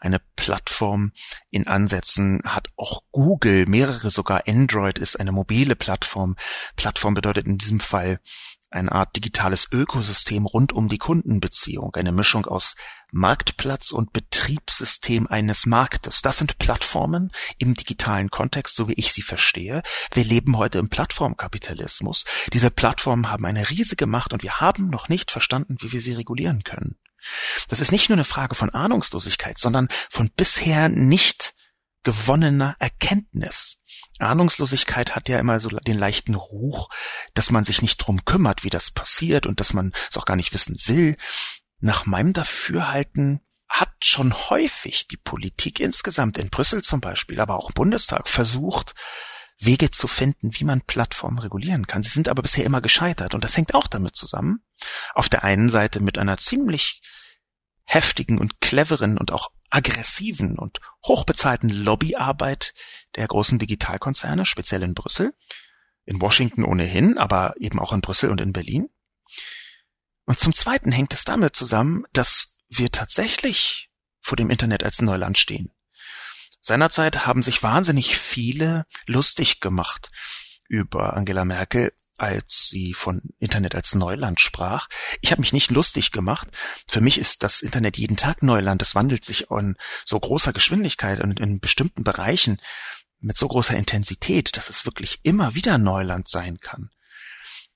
[0.00, 1.12] Eine Plattform
[1.50, 6.36] in Ansätzen hat auch Google, mehrere sogar Android ist eine mobile Plattform.
[6.76, 8.18] Plattform bedeutet in diesem Fall
[8.70, 12.74] eine Art digitales Ökosystem rund um die Kundenbeziehung, eine Mischung aus
[13.12, 16.22] Marktplatz und Betriebssystem eines Marktes.
[16.22, 19.82] Das sind Plattformen im digitalen Kontext, so wie ich sie verstehe.
[20.12, 22.24] Wir leben heute im Plattformkapitalismus.
[22.52, 26.14] Diese Plattformen haben eine riesige Macht und wir haben noch nicht verstanden, wie wir sie
[26.14, 26.96] regulieren können.
[27.68, 31.54] Das ist nicht nur eine Frage von Ahnungslosigkeit, sondern von bisher nicht
[32.06, 33.82] gewonnener Erkenntnis.
[34.20, 36.88] Ahnungslosigkeit hat ja immer so den leichten Ruch,
[37.34, 40.36] dass man sich nicht drum kümmert, wie das passiert und dass man es auch gar
[40.36, 41.16] nicht wissen will.
[41.80, 47.70] Nach meinem Dafürhalten hat schon häufig die Politik insgesamt in Brüssel zum Beispiel, aber auch
[47.70, 48.94] im Bundestag versucht,
[49.58, 52.04] Wege zu finden, wie man Plattformen regulieren kann.
[52.04, 54.64] Sie sind aber bisher immer gescheitert und das hängt auch damit zusammen.
[55.12, 57.02] Auf der einen Seite mit einer ziemlich
[57.82, 62.72] heftigen und cleveren und auch aggressiven und hochbezahlten Lobbyarbeit
[63.14, 65.34] der großen Digitalkonzerne, speziell in Brüssel,
[66.06, 68.88] in Washington ohnehin, aber eben auch in Brüssel und in Berlin.
[70.24, 73.90] Und zum Zweiten hängt es damit zusammen, dass wir tatsächlich
[74.22, 75.70] vor dem Internet als Neuland stehen.
[76.62, 80.10] Seinerzeit haben sich wahnsinnig viele lustig gemacht
[80.68, 84.88] über Angela Merkel, als sie von Internet als Neuland sprach.
[85.20, 86.48] Ich habe mich nicht lustig gemacht.
[86.88, 88.82] Für mich ist das Internet jeden Tag Neuland.
[88.82, 92.58] Es wandelt sich in so großer Geschwindigkeit und in bestimmten Bereichen
[93.18, 96.90] mit so großer Intensität, dass es wirklich immer wieder Neuland sein kann.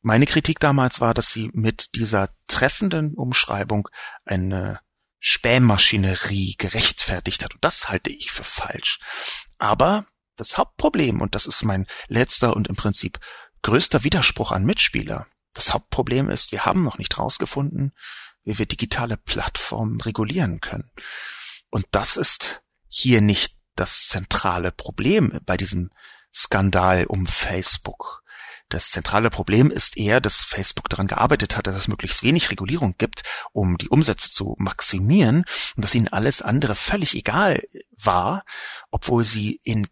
[0.03, 3.89] Meine Kritik damals war, dass sie mit dieser treffenden Umschreibung
[4.25, 4.81] eine
[5.19, 7.55] Spähmaschinerie gerechtfertigt hat.
[7.55, 8.99] Und das halte ich für falsch.
[9.59, 13.19] Aber das Hauptproblem, und das ist mein letzter und im Prinzip
[13.63, 17.93] größter Widerspruch an Mitspieler, das Hauptproblem ist, wir haben noch nicht herausgefunden,
[18.45, 20.91] wie wir digitale Plattformen regulieren können.
[21.71, 25.91] Und das ist hier nicht das zentrale Problem bei diesem
[26.33, 28.23] Skandal um Facebook.
[28.69, 32.95] Das zentrale Problem ist eher, dass Facebook daran gearbeitet hat, dass es möglichst wenig Regulierung
[32.99, 35.45] gibt, um die Umsätze zu maximieren
[35.75, 37.63] und dass ihnen alles andere völlig egal
[37.97, 38.45] war,
[38.93, 39.89] obwohl sie in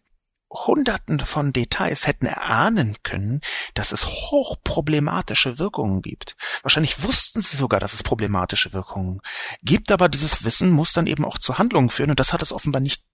[0.51, 3.39] Hunderten von Details hätten erahnen können,
[3.75, 6.35] dass es hochproblematische Wirkungen gibt.
[6.63, 9.21] Wahrscheinlich wussten sie sogar, dass es problematische Wirkungen
[9.61, 12.51] gibt, aber dieses Wissen muss dann eben auch zu Handlungen führen und das hat es
[12.51, 13.05] offenbar nicht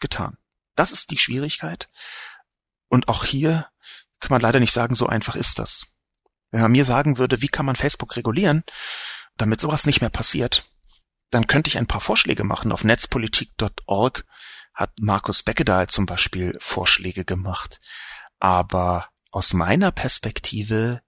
[0.00, 0.36] getan.
[0.74, 1.88] Das ist die Schwierigkeit.
[2.88, 3.68] Und auch hier
[4.18, 5.86] kann man leider nicht sagen, so einfach ist das.
[6.50, 8.64] Wenn man mir sagen würde, wie kann man Facebook regulieren,
[9.36, 10.64] damit sowas nicht mehr passiert,
[11.30, 12.72] dann könnte ich ein paar Vorschläge machen.
[12.72, 14.24] Auf netzpolitik.org
[14.74, 17.80] hat Markus Beckedahl zum Beispiel Vorschläge gemacht.
[18.38, 21.00] Aber aus meiner Perspektive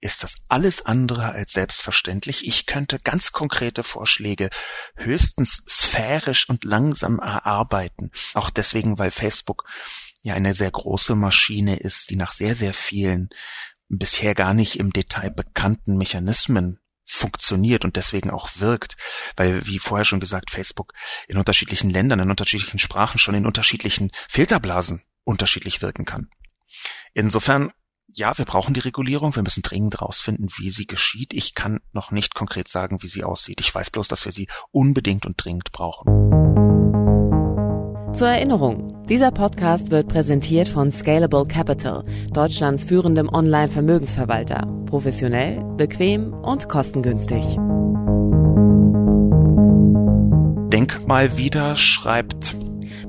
[0.00, 2.46] ist das alles andere als selbstverständlich.
[2.46, 4.48] Ich könnte ganz konkrete Vorschläge
[4.96, 8.12] höchstens sphärisch und langsam erarbeiten.
[8.34, 9.64] Auch deswegen, weil Facebook
[10.22, 13.30] ja eine sehr große Maschine ist, die nach sehr, sehr vielen
[13.88, 18.96] bisher gar nicht im Detail bekannten Mechanismen funktioniert und deswegen auch wirkt,
[19.36, 20.92] weil, wie vorher schon gesagt, Facebook
[21.26, 26.28] in unterschiedlichen Ländern, in unterschiedlichen Sprachen schon in unterschiedlichen Filterblasen unterschiedlich wirken kann.
[27.14, 27.72] Insofern,
[28.14, 31.32] ja, wir brauchen die Regulierung, wir müssen dringend rausfinden, wie sie geschieht.
[31.32, 33.60] Ich kann noch nicht konkret sagen, wie sie aussieht.
[33.60, 36.06] Ich weiß bloß, dass wir sie unbedingt und dringend brauchen.
[38.18, 44.66] Zur Erinnerung, dieser Podcast wird präsentiert von Scalable Capital, Deutschlands führendem Online-Vermögensverwalter.
[44.86, 47.44] Professionell, bequem und kostengünstig.
[50.72, 52.56] Denkmal wieder schreibt.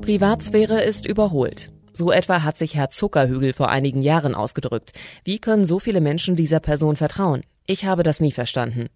[0.00, 1.72] Privatsphäre ist überholt.
[1.92, 4.92] So etwa hat sich Herr Zuckerhügel vor einigen Jahren ausgedrückt.
[5.24, 7.42] Wie können so viele Menschen dieser Person vertrauen?
[7.66, 8.86] Ich habe das nie verstanden.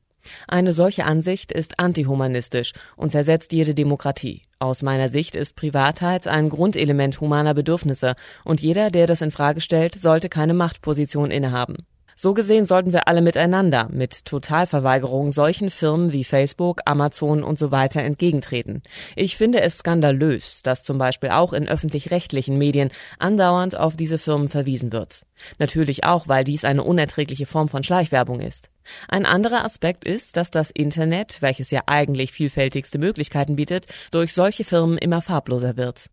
[0.48, 4.42] Eine solche Ansicht ist antihumanistisch und zersetzt jede Demokratie.
[4.58, 9.60] Aus meiner Sicht ist Privatheit ein Grundelement humaner Bedürfnisse und jeder, der das in Frage
[9.60, 11.76] stellt, sollte keine Machtposition innehaben.
[12.16, 17.72] So gesehen sollten wir alle miteinander mit Totalverweigerung solchen Firmen wie Facebook, Amazon und so
[17.72, 18.82] weiter entgegentreten.
[19.16, 24.48] Ich finde es skandalös, dass zum Beispiel auch in öffentlich-rechtlichen Medien andauernd auf diese Firmen
[24.48, 25.26] verwiesen wird.
[25.58, 28.68] Natürlich auch, weil dies eine unerträgliche Form von Schleichwerbung ist.
[29.08, 34.64] Ein anderer Aspekt ist, dass das Internet, welches ja eigentlich vielfältigste Möglichkeiten bietet, durch solche
[34.64, 36.10] Firmen immer farbloser wird.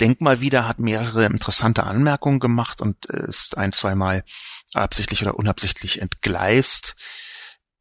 [0.00, 4.24] Denkmal wieder hat mehrere interessante Anmerkungen gemacht und ist ein, zweimal
[4.74, 6.96] absichtlich oder unabsichtlich entgleist.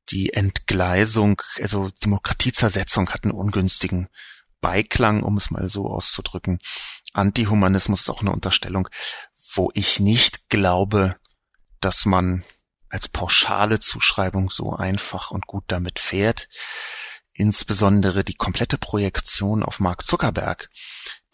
[0.10, 4.08] Die Entgleisung, also Demokratiezersetzung hat einen ungünstigen
[4.62, 6.60] Beiklang, um es mal so auszudrücken.
[7.14, 8.88] Antihumanismus ist auch eine Unterstellung,
[9.54, 11.16] wo ich nicht glaube,
[11.82, 12.44] dass man
[12.96, 16.48] als pauschale Zuschreibung so einfach und gut damit fährt.
[17.34, 20.70] Insbesondere die komplette Projektion auf Mark Zuckerberg,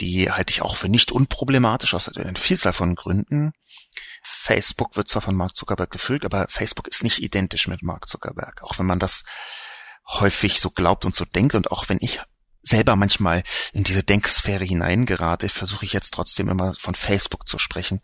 [0.01, 3.51] die halte ich auch für nicht unproblematisch aus einer Vielzahl von Gründen.
[4.23, 8.63] Facebook wird zwar von Mark Zuckerberg gefüllt, aber Facebook ist nicht identisch mit Mark Zuckerberg,
[8.63, 9.23] auch wenn man das
[10.07, 12.19] häufig so glaubt und so denkt und auch wenn ich
[12.63, 18.01] selber manchmal in diese Denksphäre hineingerate, versuche ich jetzt trotzdem immer von Facebook zu sprechen,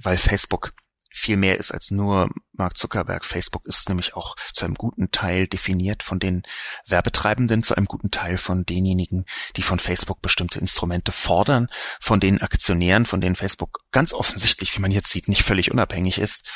[0.00, 0.72] weil Facebook
[1.10, 3.24] viel mehr ist als nur Mark Zuckerberg.
[3.24, 6.42] Facebook ist nämlich auch zu einem guten Teil definiert von den
[6.86, 9.24] Werbetreibenden, zu einem guten Teil von denjenigen,
[9.56, 11.68] die von Facebook bestimmte Instrumente fordern,
[12.00, 16.18] von den Aktionären, von denen Facebook ganz offensichtlich, wie man jetzt sieht, nicht völlig unabhängig
[16.18, 16.50] ist.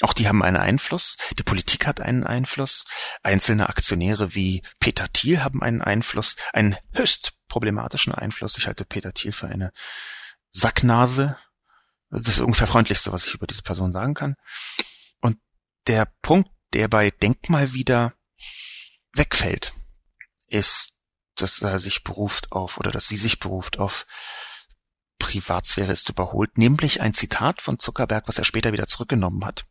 [0.00, 1.16] Auch die haben einen Einfluss.
[1.38, 2.84] Die Politik hat einen Einfluss.
[3.22, 8.56] Einzelne Aktionäre wie Peter Thiel haben einen Einfluss, einen höchst problematischen Einfluss.
[8.58, 9.72] Ich halte Peter Thiel für eine
[10.50, 11.36] Sacknase,
[12.10, 14.34] das ist ungefähr freundlichste, was ich über diese Person sagen kann.
[15.20, 15.38] Und
[15.86, 18.14] der Punkt, der bei Denkmal wieder
[19.12, 19.72] wegfällt,
[20.46, 20.94] ist,
[21.34, 24.06] dass er sich beruft auf, oder dass sie sich beruft auf
[25.18, 29.66] Privatsphäre ist überholt, nämlich ein Zitat von Zuckerberg, was er später wieder zurückgenommen hat,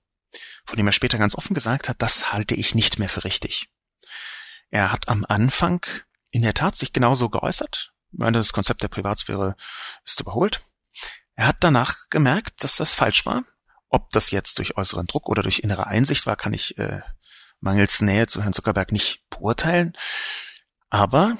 [0.65, 3.69] von dem er später ganz offen gesagt hat, das halte ich nicht mehr für richtig.
[4.69, 5.85] Er hat am Anfang
[6.29, 7.93] in der Tat sich genauso geäußert.
[8.11, 9.55] Ich meine, das Konzept der Privatsphäre
[10.03, 10.61] ist überholt.
[11.37, 13.43] Er hat danach gemerkt, dass das falsch war
[13.89, 17.01] Ob das jetzt durch äußeren Druck oder durch innere Einsicht war, kann ich äh,
[17.61, 19.93] mangels Nähe zu Herrn Zuckerberg nicht beurteilen.
[20.89, 21.37] Aber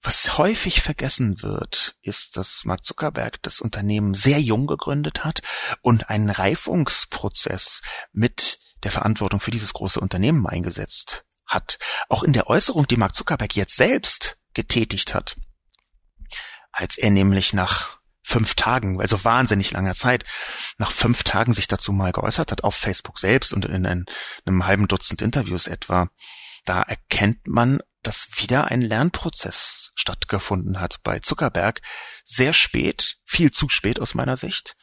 [0.00, 5.42] was häufig vergessen wird, ist, dass Mark Zuckerberg das Unternehmen sehr jung gegründet hat
[5.82, 11.78] und einen Reifungsprozess mit der Verantwortung für dieses große Unternehmen eingesetzt hat.
[12.08, 15.36] Auch in der Äußerung, die Mark Zuckerberg jetzt selbst getätigt hat,
[16.70, 18.01] als er nämlich nach
[18.32, 20.24] fünf Tagen, also wahnsinnig langer Zeit,
[20.78, 24.06] nach fünf Tagen sich dazu mal geäußert hat, auf Facebook selbst und in einem,
[24.46, 26.08] einem halben Dutzend Interviews etwa,
[26.64, 31.82] da erkennt man, dass wieder ein Lernprozess stattgefunden hat bei Zuckerberg.
[32.24, 34.76] Sehr spät, viel zu spät aus meiner Sicht.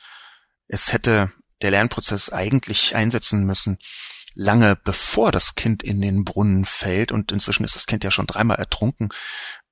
[0.67, 1.31] Es hätte
[1.63, 3.79] der Lernprozess eigentlich einsetzen müssen,
[4.35, 8.27] lange bevor das Kind in den Brunnen fällt und inzwischen ist das Kind ja schon
[8.27, 9.09] dreimal ertrunken,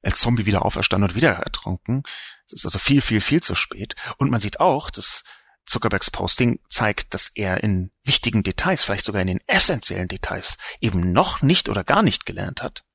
[0.08, 2.04] als Zombie wieder auferstanden und wieder ertrunken.
[2.46, 3.96] Es ist also viel, viel, viel zu spät.
[4.18, 5.26] Und man sieht auch, dass
[5.66, 11.12] Zuckerbergs Posting zeigt, dass er in wichtigen Details, vielleicht sogar in den essentiellen Details, eben
[11.12, 12.86] noch nicht oder gar nicht gelernt hat.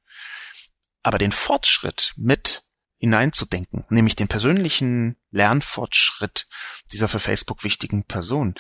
[1.03, 2.63] Aber den Fortschritt mit
[2.97, 6.49] hineinzudenken, nämlich den persönlichen Lernfortschritt
[6.93, 8.55] dieser für Facebook wichtigen Person,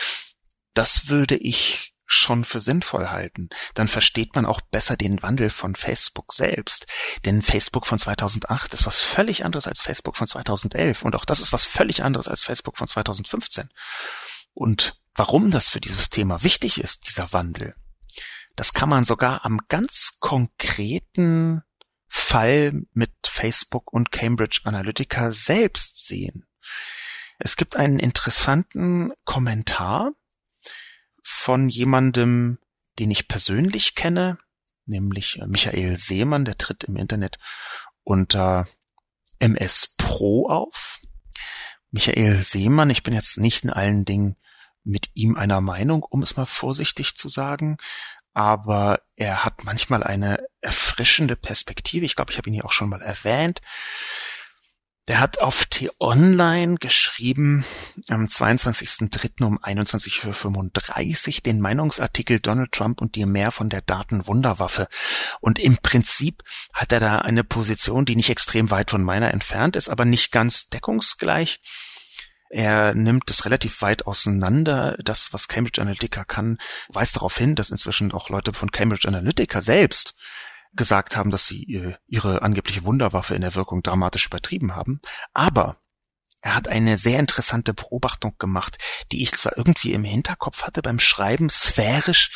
[0.75, 5.75] das würde ich schon für sinnvoll halten, dann versteht man auch besser den Wandel von
[5.75, 6.87] Facebook selbst.
[7.25, 11.41] Denn Facebook von 2008 ist was völlig anderes als Facebook von 2011 und auch das
[11.41, 13.69] ist was völlig anderes als Facebook von 2015.
[14.55, 17.75] Und warum das für dieses Thema wichtig ist, dieser Wandel,
[18.57, 21.63] das kann man sogar am ganz konkreten
[22.07, 26.47] Fall mit Facebook und Cambridge Analytica selbst sehen.
[27.39, 30.13] Es gibt einen interessanten Kommentar,
[31.23, 32.59] von jemandem,
[32.99, 34.39] den ich persönlich kenne,
[34.87, 37.39] nämlich äh, Michael Seemann, der tritt im Internet
[38.05, 38.67] unter
[39.39, 41.01] MS Pro auf.
[41.91, 44.37] Michael Seemann, ich bin jetzt nicht in allen Dingen
[44.85, 47.77] mit ihm einer Meinung, um es mal vorsichtig zu sagen,
[48.35, 52.07] aber er hat manchmal eine erfrischende Perspektive.
[52.07, 53.61] Ich glaube, ich habe ihn hier auch schon mal erwähnt.
[55.09, 57.65] Der hat auf T-Online geschrieben
[58.09, 59.45] am 22.03.
[59.45, 64.87] um 21.35 Uhr den Meinungsartikel Donald Trump und die Mehr von der Datenwunderwaffe.
[65.41, 69.75] Und im Prinzip hat er da eine Position, die nicht extrem weit von meiner entfernt
[69.75, 71.61] ist, aber nicht ganz deckungsgleich.
[72.49, 74.97] Er nimmt es relativ weit auseinander.
[75.03, 79.63] Das, was Cambridge Analytica kann, weist darauf hin, dass inzwischen auch Leute von Cambridge Analytica
[79.63, 80.15] selbst
[80.75, 85.01] gesagt haben, dass sie äh, ihre angebliche Wunderwaffe in der Wirkung dramatisch übertrieben haben.
[85.33, 85.77] Aber
[86.45, 88.79] er hat eine sehr interessante Beobachtung gemacht,
[89.13, 92.33] die ich zwar irgendwie im Hinterkopf hatte beim Schreiben, sphärisch,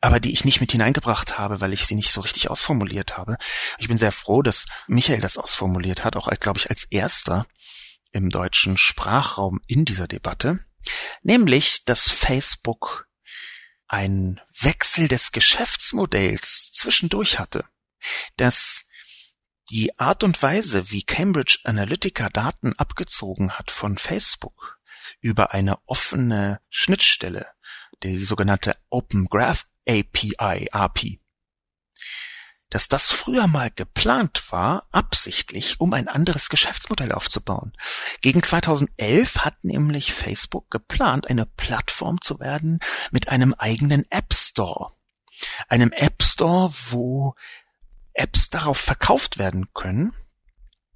[0.00, 3.36] aber die ich nicht mit hineingebracht habe, weil ich sie nicht so richtig ausformuliert habe.
[3.78, 7.46] Ich bin sehr froh, dass Michael das ausformuliert hat, auch, glaube ich, als erster
[8.12, 10.60] im deutschen Sprachraum in dieser Debatte.
[11.22, 13.08] Nämlich, dass Facebook
[13.88, 17.64] einen Wechsel des Geschäftsmodells zwischendurch hatte
[18.36, 18.88] dass
[19.70, 24.78] die Art und Weise, wie Cambridge Analytica Daten abgezogen hat von Facebook
[25.20, 27.46] über eine offene Schnittstelle,
[28.02, 31.20] die sogenannte Open Graph API, API,
[32.70, 37.72] dass das früher mal geplant war, absichtlich, um ein anderes Geschäftsmodell aufzubauen.
[38.20, 42.78] Gegen 2011 hat nämlich Facebook geplant, eine Plattform zu werden
[43.10, 44.92] mit einem eigenen App Store.
[45.68, 47.34] Einem App Store, wo
[48.18, 50.12] Apps darauf verkauft werden können.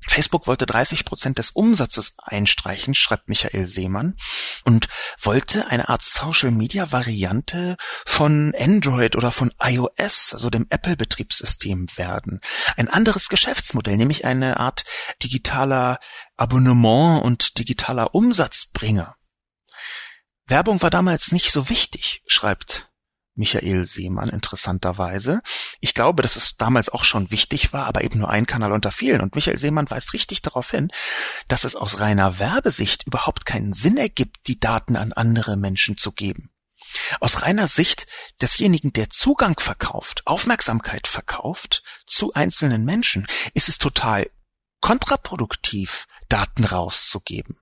[0.09, 4.17] Facebook wollte 30 Prozent des Umsatzes einstreichen, schreibt Michael Seemann,
[4.65, 4.89] und
[5.21, 12.41] wollte eine Art Social-Media-Variante von Android oder von iOS, also dem Apple-Betriebssystem werden.
[12.77, 14.85] Ein anderes Geschäftsmodell, nämlich eine Art
[15.23, 15.99] digitaler
[16.37, 19.15] Abonnement und digitaler Umsatzbringer.
[20.47, 22.92] Werbung war damals nicht so wichtig, schreibt
[23.35, 25.41] Michael Seemann interessanterweise.
[25.81, 28.93] Ich glaube, dass es damals auch schon wichtig war, aber eben nur ein Kanal unter
[28.93, 29.21] vielen.
[29.21, 30.89] Und Michael Seemann weist richtig darauf hin,
[31.49, 36.13] dass es aus reiner Werbesicht überhaupt keinen Sinn ergibt, die Daten an andere Menschen zu
[36.13, 36.51] geben.
[37.21, 38.07] Aus reiner Sicht
[38.41, 44.31] desjenigen, der Zugang verkauft, Aufmerksamkeit verkauft zu einzelnen Menschen, ist es total
[44.81, 47.59] kontraproduktiv, Daten rauszugeben.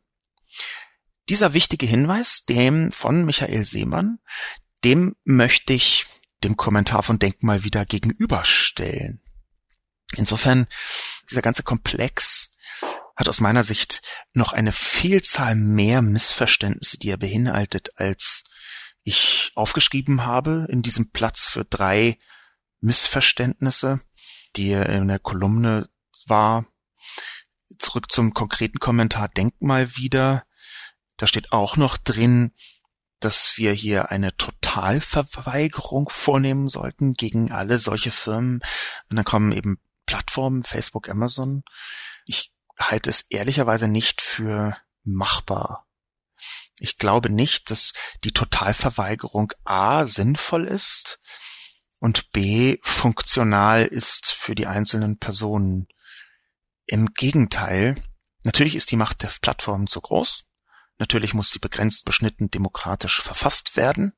[1.28, 4.18] Dieser wichtige Hinweis, dem von Michael Seemann,
[4.84, 6.06] dem möchte ich
[6.42, 9.22] dem Kommentar von Denkmal wieder gegenüberstellen.
[10.16, 10.66] Insofern,
[11.30, 12.58] dieser ganze Komplex
[13.14, 18.44] hat aus meiner Sicht noch eine Vielzahl mehr Missverständnisse, die er beinhaltet, als
[19.02, 22.18] ich aufgeschrieben habe in diesem Platz für drei
[22.80, 24.00] Missverständnisse,
[24.56, 25.90] die er in der Kolumne
[26.26, 26.66] war.
[27.78, 30.44] Zurück zum konkreten Kommentar Denkmal wieder.
[31.16, 32.52] Da steht auch noch drin,
[33.20, 38.60] dass wir hier eine Totalverweigerung vornehmen sollten gegen alle solche Firmen.
[39.10, 41.62] Und dann kommen eben Plattformen, Facebook, Amazon.
[42.26, 45.86] Ich halte es ehrlicherweise nicht für machbar.
[46.78, 47.92] Ich glaube nicht, dass
[48.24, 51.20] die Totalverweigerung A sinnvoll ist
[52.00, 55.88] und B funktional ist für die einzelnen Personen.
[56.86, 58.02] Im Gegenteil,
[58.44, 60.44] natürlich ist die Macht der Plattformen zu groß.
[61.00, 64.12] Natürlich muss die begrenzt beschnitten demokratisch verfasst werden.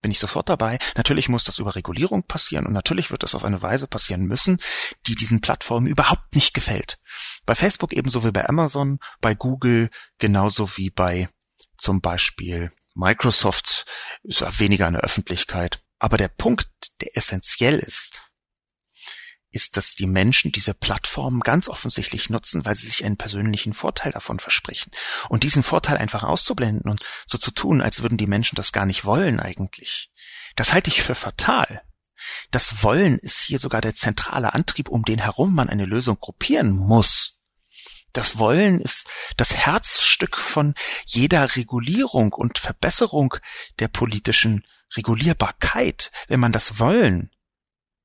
[0.00, 0.78] Bin ich sofort dabei.
[0.96, 4.60] Natürlich muss das über Regulierung passieren und natürlich wird das auf eine Weise passieren müssen,
[5.08, 7.00] die diesen Plattformen überhaupt nicht gefällt.
[7.44, 11.28] Bei Facebook ebenso wie bei Amazon, bei Google genauso wie bei
[11.76, 13.86] zum Beispiel Microsoft
[14.22, 15.82] ist weniger eine Öffentlichkeit.
[15.98, 16.68] Aber der Punkt,
[17.00, 18.27] der essentiell ist,
[19.50, 24.12] ist, dass die Menschen diese Plattformen ganz offensichtlich nutzen, weil sie sich einen persönlichen Vorteil
[24.12, 24.90] davon versprechen.
[25.28, 28.86] Und diesen Vorteil einfach auszublenden und so zu tun, als würden die Menschen das gar
[28.86, 30.10] nicht wollen eigentlich,
[30.56, 31.82] das halte ich für fatal.
[32.50, 36.70] Das Wollen ist hier sogar der zentrale Antrieb, um den herum man eine Lösung gruppieren
[36.70, 37.40] muss.
[38.12, 40.74] Das Wollen ist das Herzstück von
[41.06, 43.34] jeder Regulierung und Verbesserung
[43.78, 46.10] der politischen Regulierbarkeit.
[46.26, 47.30] Wenn man das Wollen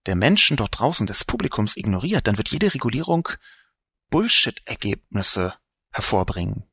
[0.05, 3.29] der Menschen dort draußen, des Publikums ignoriert, dann wird jede Regulierung
[4.09, 5.55] Bullshit-Ergebnisse
[5.91, 6.63] hervorbringen.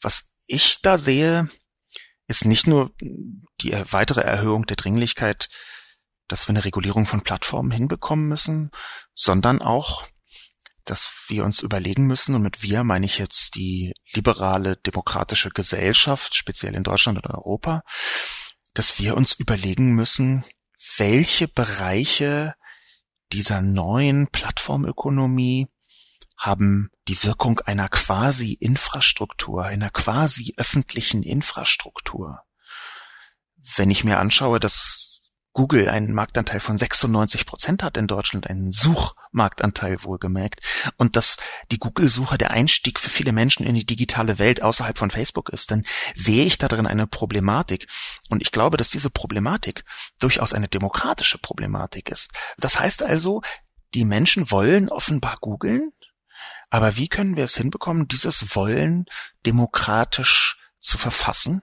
[0.00, 1.48] Was ich da sehe,
[2.26, 2.94] ist nicht nur
[3.60, 5.50] die weitere Erhöhung der Dringlichkeit,
[6.28, 8.70] dass wir eine Regulierung von Plattformen hinbekommen müssen,
[9.14, 10.06] sondern auch,
[10.84, 16.34] dass wir uns überlegen müssen, und mit wir meine ich jetzt die liberale demokratische Gesellschaft,
[16.34, 17.82] speziell in Deutschland und Europa,
[18.74, 20.44] dass wir uns überlegen müssen,
[20.96, 22.54] welche Bereiche
[23.32, 25.68] dieser neuen Plattformökonomie
[26.36, 32.42] haben die Wirkung einer quasi Infrastruktur, einer quasi öffentlichen Infrastruktur.
[33.56, 35.09] Wenn ich mir anschaue, dass
[35.52, 40.60] Google einen Marktanteil von 96 Prozent hat in Deutschland, einen Suchmarktanteil wohlgemerkt,
[40.96, 41.38] und dass
[41.72, 45.72] die Google-Suche der Einstieg für viele Menschen in die digitale Welt außerhalb von Facebook ist,
[45.72, 45.84] dann
[46.14, 47.88] sehe ich da drin eine Problematik.
[48.28, 49.84] Und ich glaube, dass diese Problematik
[50.20, 52.32] durchaus eine demokratische Problematik ist.
[52.58, 53.42] Das heißt also,
[53.94, 55.92] die Menschen wollen offenbar googeln,
[56.70, 59.06] aber wie können wir es hinbekommen, dieses Wollen
[59.44, 61.62] demokratisch zu verfassen,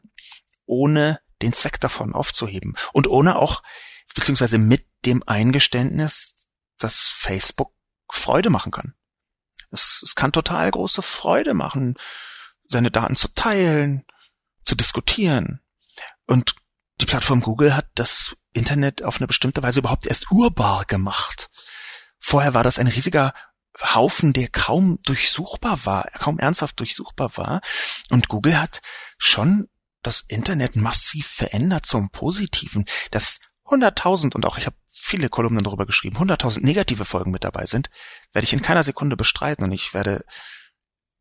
[0.66, 3.64] ohne den Zweck davon aufzuheben und ohne auch,
[4.16, 6.36] beziehungsweise mit dem Eingeständnis,
[6.78, 7.74] dass Facebook
[8.10, 8.94] Freude machen kann.
[9.72, 11.98] Es, es kann total große Freude machen,
[12.68, 14.06] seine Daten zu teilen,
[14.64, 15.62] zu diskutieren.
[16.26, 16.56] Und
[17.02, 21.50] die Plattform Google hat das Internet auf eine bestimmte Weise überhaupt erst urbar gemacht.
[22.20, 23.34] Vorher war das ein riesiger
[23.94, 27.62] Haufen, der kaum durchsuchbar war, kaum ernsthaft durchsuchbar war.
[28.10, 28.82] Und Google hat
[29.18, 29.70] schon
[30.08, 35.86] das Internet massiv verändert zum Positiven, dass 100.000 und auch ich habe viele Kolumnen darüber
[35.86, 37.90] geschrieben, 100.000 negative Folgen mit dabei sind,
[38.32, 40.24] werde ich in keiner Sekunde bestreiten und ich werde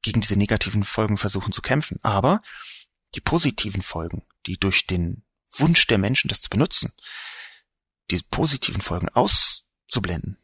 [0.02, 1.98] gegen diese negativen Folgen versuchen zu kämpfen.
[2.02, 2.42] Aber
[3.16, 6.92] die positiven Folgen, die durch den Wunsch der Menschen, das zu benutzen,
[8.12, 10.38] die positiven Folgen auszublenden,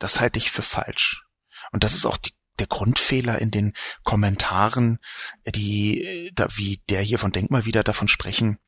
[0.00, 1.24] das halte ich für falsch.
[1.70, 3.72] Und das ist auch die der Grundfehler in den
[4.04, 4.98] Kommentaren,
[5.46, 8.58] die da wie der hier von Denkmal wieder davon sprechen,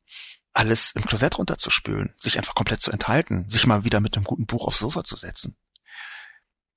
[0.53, 4.45] alles im Klosett runterzuspülen, sich einfach komplett zu enthalten, sich mal wieder mit einem guten
[4.45, 5.55] Buch aufs Sofa zu setzen.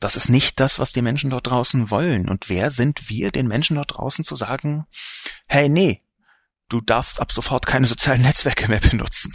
[0.00, 2.28] Das ist nicht das, was die Menschen dort draußen wollen.
[2.28, 4.86] Und wer sind wir, den Menschen dort draußen zu sagen,
[5.48, 6.02] hey, nee,
[6.68, 9.34] du darfst ab sofort keine sozialen Netzwerke mehr benutzen.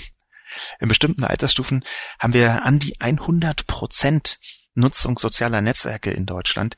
[0.80, 1.84] In bestimmten Altersstufen
[2.20, 4.40] haben wir an die 100 Prozent
[4.74, 6.76] Nutzung sozialer Netzwerke in Deutschland.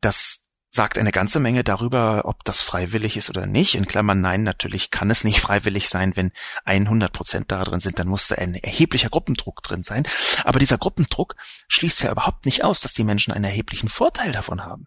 [0.00, 3.74] Das sagt eine ganze Menge darüber, ob das freiwillig ist oder nicht.
[3.74, 6.32] In Klammern nein, natürlich kann es nicht freiwillig sein, wenn
[6.64, 10.04] 100 Prozent da drin sind, dann muss da ein erheblicher Gruppendruck drin sein.
[10.44, 11.34] Aber dieser Gruppendruck
[11.68, 14.86] schließt ja überhaupt nicht aus, dass die Menschen einen erheblichen Vorteil davon haben.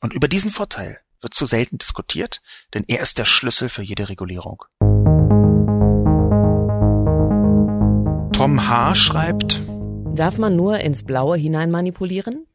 [0.00, 2.40] Und über diesen Vorteil wird zu selten diskutiert,
[2.74, 4.64] denn er ist der Schlüssel für jede Regulierung.
[8.32, 8.94] Tom H.
[8.94, 9.60] schreibt,
[10.14, 12.46] Darf man nur ins Blaue hinein manipulieren?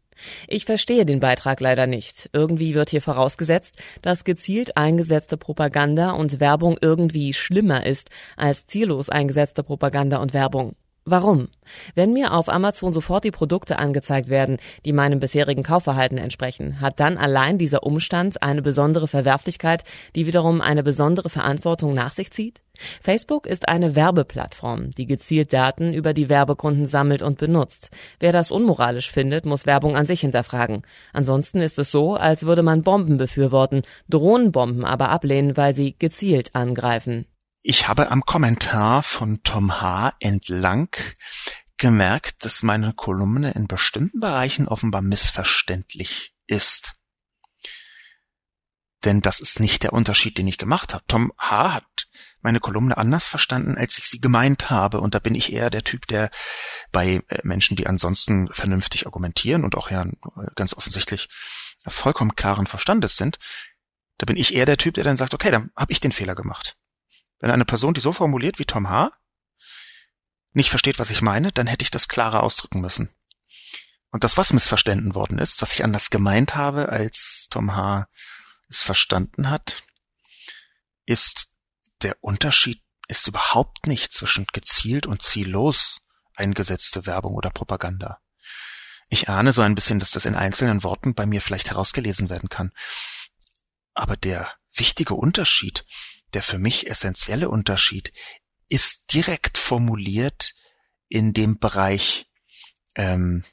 [0.47, 2.29] Ich verstehe den Beitrag leider nicht.
[2.33, 9.09] Irgendwie wird hier vorausgesetzt, dass gezielt eingesetzte Propaganda und Werbung irgendwie schlimmer ist als ziellos
[9.09, 10.75] eingesetzte Propaganda und Werbung.
[11.07, 11.49] Warum?
[11.93, 16.99] Wenn mir auf Amazon sofort die Produkte angezeigt werden, die meinem bisherigen Kaufverhalten entsprechen, hat
[16.99, 19.83] dann allein dieser Umstand eine besondere Verwerflichkeit,
[20.15, 22.63] die wiederum eine besondere Verantwortung nach sich zieht?
[23.03, 27.91] Facebook ist eine Werbeplattform, die gezielt Daten über die Werbekunden sammelt und benutzt.
[28.19, 30.81] Wer das unmoralisch findet, muss Werbung an sich hinterfragen.
[31.13, 36.55] Ansonsten ist es so, als würde man Bomben befürworten, Drohnenbomben aber ablehnen, weil sie gezielt
[36.55, 37.27] angreifen.
[37.67, 40.13] Ich habe am Kommentar von Tom H.
[40.19, 40.95] entlang
[41.77, 46.93] gemerkt, dass meine Kolumne in bestimmten Bereichen offenbar missverständlich ist.
[49.03, 51.05] Denn das ist nicht der Unterschied, den ich gemacht habe.
[51.07, 51.73] Tom H.
[51.73, 52.07] hat
[52.39, 55.01] meine Kolumne anders verstanden, als ich sie gemeint habe.
[55.01, 56.29] Und da bin ich eher der Typ, der
[56.91, 60.05] bei äh, Menschen, die ansonsten vernünftig argumentieren und auch ja
[60.53, 61.29] ganz offensichtlich
[61.87, 63.39] vollkommen klaren Verstandes sind,
[64.19, 66.35] da bin ich eher der Typ, der dann sagt, okay, dann habe ich den Fehler
[66.35, 66.77] gemacht.
[67.45, 69.11] Wenn eine Person, die so formuliert wie Tom H.,
[70.53, 73.13] nicht versteht, was ich meine, dann hätte ich das klarer ausdrücken müssen.
[74.09, 78.07] Und das, was missverstanden worden ist, was ich anders gemeint habe, als Tom H.
[78.67, 79.83] es verstanden hat,
[81.05, 81.51] ist
[82.01, 86.01] der Unterschied ist überhaupt nicht zwischen gezielt und ziellos
[86.33, 88.21] eingesetzte Werbung oder Propaganda.
[89.07, 92.49] Ich ahne so ein bisschen, dass das in einzelnen Worten bei mir vielleicht herausgelesen werden
[92.49, 92.71] kann.
[93.93, 95.85] Aber der wichtige Unterschied,
[96.35, 98.13] der für mich essentielle Unterschied,
[98.69, 100.53] ist direkt formuliert
[101.07, 102.27] in dem Bereich
[102.95, 103.43] ähm,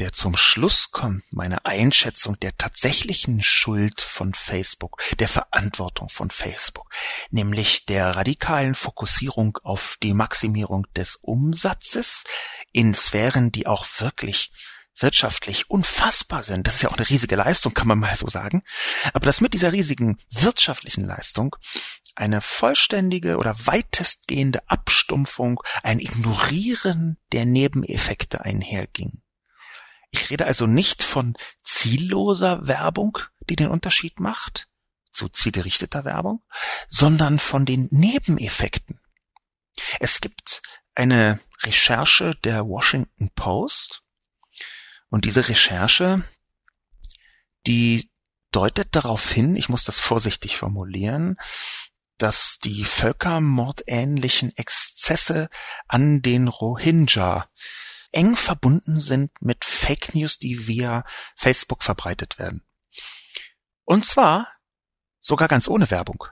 [0.00, 6.90] der zum Schluss kommt, meine Einschätzung der tatsächlichen Schuld von Facebook, der Verantwortung von Facebook,
[7.30, 12.24] nämlich der radikalen Fokussierung auf die Maximierung des Umsatzes
[12.72, 14.52] in Sphären, die auch wirklich
[14.96, 16.66] wirtschaftlich unfassbar sind.
[16.66, 18.62] Das ist ja auch eine riesige Leistung, kann man mal so sagen.
[19.12, 21.56] Aber dass mit dieser riesigen wirtschaftlichen Leistung
[22.14, 29.22] eine vollständige oder weitestgehende Abstumpfung, ein Ignorieren der Nebeneffekte einherging.
[30.10, 33.18] Ich rede also nicht von zielloser Werbung,
[33.48, 34.68] die den Unterschied macht,
[35.12, 36.42] zu zielgerichteter Werbung,
[36.88, 39.00] sondern von den Nebeneffekten.
[39.98, 40.62] Es gibt
[40.94, 44.02] eine Recherche der Washington Post
[45.10, 46.22] und diese Recherche,
[47.66, 48.10] die
[48.52, 51.36] deutet darauf hin, ich muss das vorsichtig formulieren,
[52.16, 55.48] dass die völkermordähnlichen Exzesse
[55.88, 57.48] an den Rohingya
[58.12, 61.04] eng verbunden sind mit Fake News, die via
[61.36, 62.64] Facebook verbreitet werden.
[63.84, 64.52] Und zwar
[65.20, 66.26] sogar ganz ohne Werbung.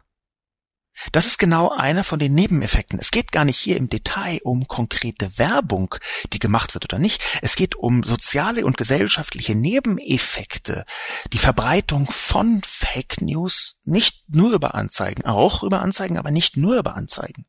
[1.13, 2.99] Das ist genau einer von den Nebeneffekten.
[2.99, 5.95] Es geht gar nicht hier im Detail um konkrete Werbung,
[6.33, 7.23] die gemacht wird oder nicht.
[7.43, 10.85] Es geht um soziale und gesellschaftliche Nebeneffekte.
[11.33, 16.79] Die Verbreitung von Fake News nicht nur über Anzeigen, auch über Anzeigen, aber nicht nur
[16.79, 17.47] über Anzeigen.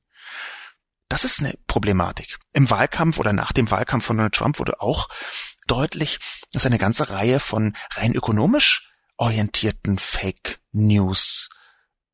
[1.09, 2.37] Das ist eine Problematik.
[2.53, 5.09] Im Wahlkampf oder nach dem Wahlkampf von Donald Trump wurde auch
[5.65, 6.19] deutlich,
[6.53, 11.49] dass eine ganze Reihe von rein ökonomisch orientierten Fake News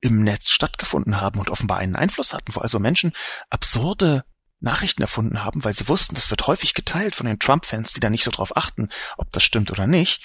[0.01, 3.13] im Netz stattgefunden haben und offenbar einen Einfluss hatten, wo also Menschen
[3.49, 4.25] absurde
[4.59, 8.09] Nachrichten erfunden haben, weil sie wussten, das wird häufig geteilt von den Trump-Fans, die da
[8.09, 10.23] nicht so drauf achten, ob das stimmt oder nicht,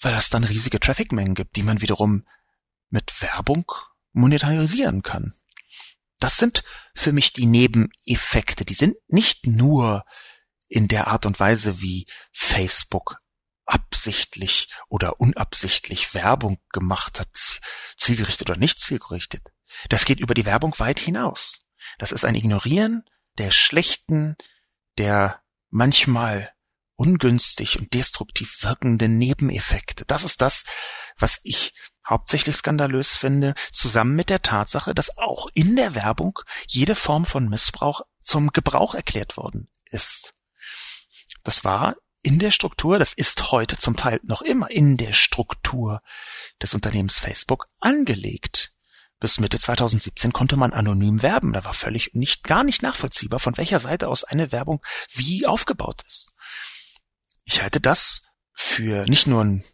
[0.00, 2.26] weil das dann riesige Traffic-Mengen gibt, die man wiederum
[2.90, 3.70] mit Werbung
[4.12, 5.34] monetarisieren kann.
[6.18, 8.64] Das sind für mich die Nebeneffekte.
[8.64, 10.04] Die sind nicht nur
[10.66, 13.20] in der Art und Weise, wie Facebook
[13.68, 17.60] absichtlich oder unabsichtlich Werbung gemacht hat,
[17.96, 19.46] zielgerichtet oder nicht zielgerichtet.
[19.88, 21.60] Das geht über die Werbung weit hinaus.
[21.98, 23.04] Das ist ein Ignorieren
[23.36, 24.36] der schlechten,
[24.96, 26.52] der manchmal
[26.96, 30.04] ungünstig und destruktiv wirkenden Nebeneffekte.
[30.06, 30.64] Das ist das,
[31.16, 31.74] was ich
[32.08, 37.48] hauptsächlich skandalös finde, zusammen mit der Tatsache, dass auch in der Werbung jede Form von
[37.48, 40.34] Missbrauch zum Gebrauch erklärt worden ist.
[41.44, 41.96] Das war
[42.28, 46.02] in der Struktur, das ist heute zum Teil noch immer in der Struktur
[46.60, 48.70] des Unternehmens Facebook angelegt.
[49.18, 51.54] Bis Mitte 2017 konnte man anonym werben.
[51.54, 56.02] Da war völlig nicht, gar nicht nachvollziehbar, von welcher Seite aus eine Werbung wie aufgebaut
[56.06, 56.34] ist.
[57.44, 59.64] Ich halte das für nicht nur ein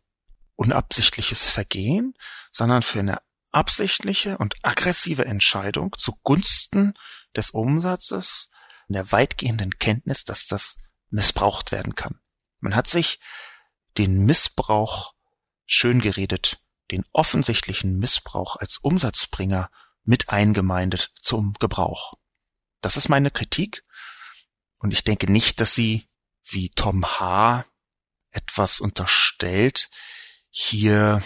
[0.54, 2.14] unabsichtliches Vergehen,
[2.52, 3.18] sondern für eine
[3.50, 6.94] absichtliche und aggressive Entscheidung zugunsten
[7.34, 8.48] des Umsatzes
[8.86, 10.76] und der weitgehenden Kenntnis, dass das
[11.10, 12.20] missbraucht werden kann.
[12.64, 13.20] Man hat sich
[13.98, 15.12] den Missbrauch
[15.66, 16.58] schön geredet,
[16.90, 19.70] den offensichtlichen Missbrauch als Umsatzbringer
[20.02, 22.14] mit eingemeindet zum Gebrauch.
[22.80, 23.82] Das ist meine Kritik
[24.78, 26.06] und ich denke nicht, dass sie,
[26.42, 27.66] wie Tom H.
[28.30, 29.90] etwas unterstellt,
[30.48, 31.22] hier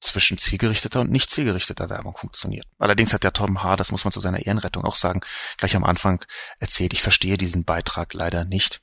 [0.00, 2.68] zwischen zielgerichteter und nicht zielgerichteter Werbung funktioniert.
[2.78, 5.22] Allerdings hat der Tom H., das muss man zu seiner Ehrenrettung auch sagen,
[5.56, 6.24] gleich am Anfang
[6.60, 8.80] erzählt, ich verstehe diesen Beitrag leider nicht.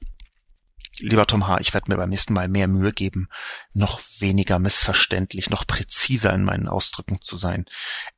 [1.00, 3.30] Lieber Tom H., ich werde mir beim nächsten Mal mehr Mühe geben,
[3.74, 7.66] noch weniger missverständlich, noch präziser in meinen Ausdrücken zu sein.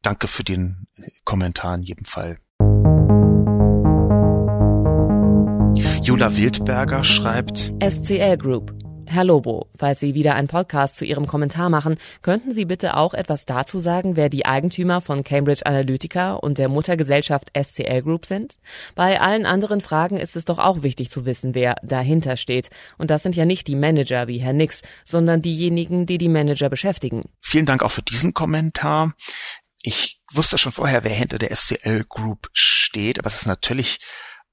[0.01, 0.87] Danke für den
[1.23, 2.37] Kommentar in jedem Fall.
[6.01, 11.69] Jula Wildberger schreibt SCL Group Herr Lobo, falls Sie wieder einen Podcast zu Ihrem Kommentar
[11.69, 16.59] machen, könnten Sie bitte auch etwas dazu sagen, wer die Eigentümer von Cambridge Analytica und
[16.59, 18.59] der Muttergesellschaft SCL Group sind?
[18.93, 22.69] Bei allen anderen Fragen ist es doch auch wichtig zu wissen, wer dahinter steht.
[22.99, 26.69] Und das sind ja nicht die Manager wie Herr Nix, sondern diejenigen, die die Manager
[26.69, 27.23] beschäftigen.
[27.41, 29.15] Vielen Dank auch für diesen Kommentar.
[29.81, 33.99] Ich wusste schon vorher, wer hinter der SCL Group steht, aber es ist natürlich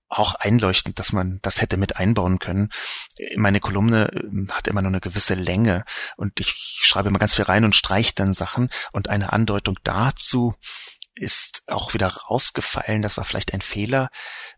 [0.08, 2.70] auch einleuchtend, dass man das hätte mit einbauen können.
[3.36, 5.84] Meine Kolumne ähm, hat immer nur eine gewisse Länge
[6.16, 10.54] und ich schreibe immer ganz viel rein und streiche dann Sachen und eine Andeutung dazu
[11.16, 13.02] ist auch wieder rausgefallen.
[13.02, 14.10] Das war vielleicht ein Fehler.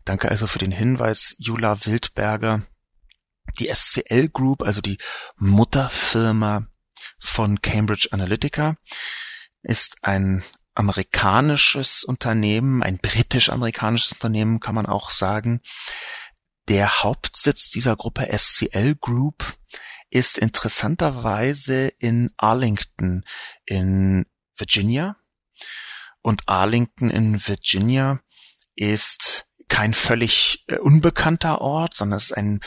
[0.03, 2.63] Danke also für den Hinweis, Jula Wildberger.
[3.57, 4.97] Die SCL Group, also die
[5.37, 6.67] Mutterfirma
[7.17, 8.75] von Cambridge Analytica,
[9.63, 10.43] ist ein
[10.79, 15.61] amerikanisches Unternehmen, ein britisch-amerikanisches Unternehmen kann man auch sagen.
[16.69, 19.57] Der Hauptsitz dieser Gruppe SCL Group
[20.09, 23.25] ist interessanterweise in Arlington
[23.65, 24.25] in
[24.55, 25.17] Virginia.
[26.21, 28.21] Und Arlington in Virginia
[28.75, 32.61] ist kein völlig äh, unbekannter Ort, sondern es ist ein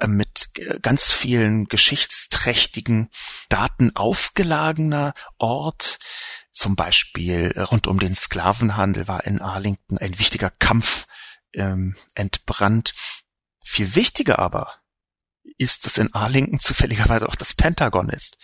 [0.00, 0.50] äh, mit
[0.82, 3.08] ganz vielen geschichtsträchtigen
[3.48, 6.00] Daten aufgelagener Ort,
[6.52, 11.06] zum Beispiel äh, rund um den Sklavenhandel war in Arlington ein wichtiger Kampf
[11.54, 12.94] ähm, entbrannt.
[13.64, 14.82] Viel wichtiger aber
[15.58, 18.38] ist, dass in Arlington zufälligerweise auch das Pentagon ist.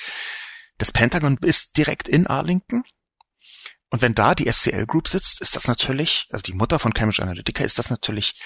[0.78, 2.84] Das Pentagon ist direkt in Arlington.
[3.90, 7.22] Und wenn da die SCL Group sitzt, ist das natürlich, also die Mutter von Cambridge
[7.22, 8.38] Analytica, ist das natürlich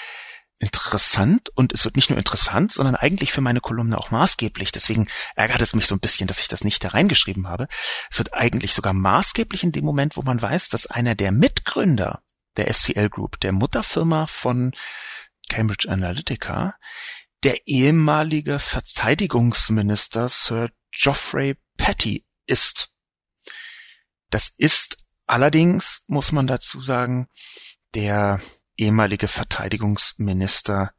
[0.63, 4.71] interessant und es wird nicht nur interessant, sondern eigentlich für meine Kolumne auch maßgeblich.
[4.71, 7.67] Deswegen ärgert es mich so ein bisschen, dass ich das nicht da reingeschrieben habe.
[8.11, 12.23] Es wird eigentlich sogar maßgeblich in dem Moment, wo man weiß, dass einer der Mitgründer
[12.57, 14.73] der SCL Group, der Mutterfirma von
[15.49, 16.75] Cambridge Analytica,
[17.43, 22.91] der ehemalige Verteidigungsminister Sir Geoffrey Patty ist.
[24.31, 27.27] Das ist allerdings, muss man dazu sagen,
[27.95, 28.41] der
[28.83, 30.93] ehemalige Verteidigungsminister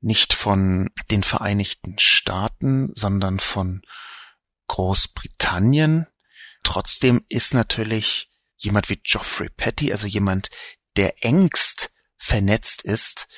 [0.00, 3.82] nicht von den Vereinigten Staaten, sondern von
[4.66, 6.06] Großbritannien.
[6.64, 10.50] Trotzdem ist natürlich jemand wie Geoffrey Petty, also jemand,
[10.96, 13.28] der engst vernetzt ist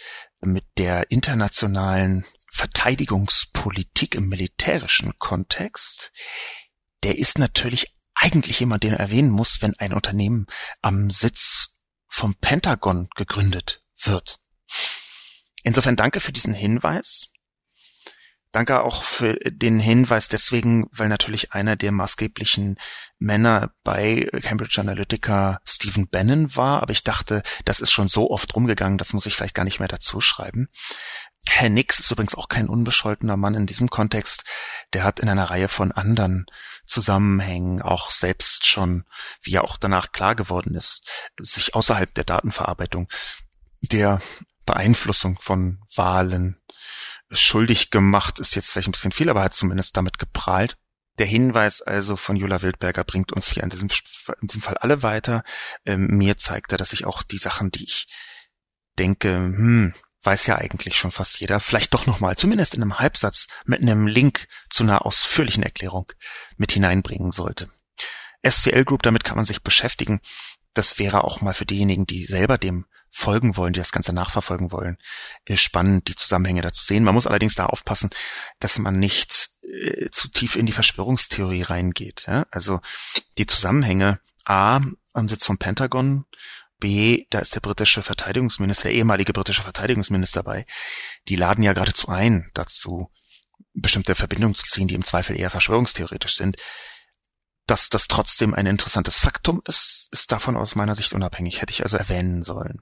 [0.40, 6.12] mit der internationalen Verteidigungspolitik im militärischen Kontext,
[7.02, 10.46] der ist natürlich eigentlich jemand, den er erwähnen muss, wenn ein Unternehmen
[10.80, 11.73] am Sitz
[12.14, 14.38] vom Pentagon gegründet wird.
[15.64, 17.30] Insofern danke für diesen Hinweis.
[18.52, 22.78] Danke auch für den Hinweis deswegen, weil natürlich einer der maßgeblichen
[23.18, 28.54] Männer bei Cambridge Analytica Stephen Bannon war, aber ich dachte, das ist schon so oft
[28.54, 30.68] rumgegangen, das muss ich vielleicht gar nicht mehr dazu schreiben.
[31.46, 34.44] Herr Nix ist übrigens auch kein unbescholtener Mann in diesem Kontext.
[34.92, 36.46] Der hat in einer Reihe von anderen
[36.86, 39.04] Zusammenhängen auch selbst schon,
[39.42, 41.08] wie ja auch danach klar geworden ist,
[41.40, 43.08] sich außerhalb der Datenverarbeitung
[43.82, 44.20] der
[44.66, 46.58] Beeinflussung von Wahlen
[47.30, 50.76] schuldig gemacht, ist jetzt vielleicht ein bisschen viel, aber hat zumindest damit geprahlt.
[51.18, 53.88] Der Hinweis also von Jula Wildberger bringt uns hier in diesem,
[54.40, 55.44] in diesem Fall alle weiter.
[55.84, 58.08] Ähm, mir zeigt er, dass ich auch die Sachen, die ich
[58.98, 63.48] denke, hm, weiß ja eigentlich schon fast jeder, vielleicht doch nochmal, zumindest in einem Halbsatz,
[63.64, 66.10] mit einem Link zu einer ausführlichen Erklärung
[66.56, 67.68] mit hineinbringen sollte.
[68.46, 70.20] SCL Group, damit kann man sich beschäftigen.
[70.74, 74.72] Das wäre auch mal für diejenigen, die selber dem folgen wollen, die das Ganze nachverfolgen
[74.72, 74.98] wollen,
[75.52, 77.04] spannend, die Zusammenhänge dazu sehen.
[77.04, 78.10] Man muss allerdings da aufpassen,
[78.58, 82.24] dass man nicht äh, zu tief in die Verschwörungstheorie reingeht.
[82.26, 82.46] Ja?
[82.50, 82.80] Also
[83.38, 84.80] die Zusammenhänge A
[85.12, 86.26] am Sitz vom Pentagon
[87.30, 90.66] Da ist der britische Verteidigungsminister, der ehemalige britische Verteidigungsminister bei.
[91.28, 93.10] Die laden ja geradezu ein, dazu
[93.72, 96.56] bestimmte Verbindungen zu ziehen, die im Zweifel eher verschwörungstheoretisch sind.
[97.66, 101.82] Dass das trotzdem ein interessantes Faktum ist, ist davon aus meiner Sicht unabhängig, hätte ich
[101.82, 102.80] also erwähnen sollen.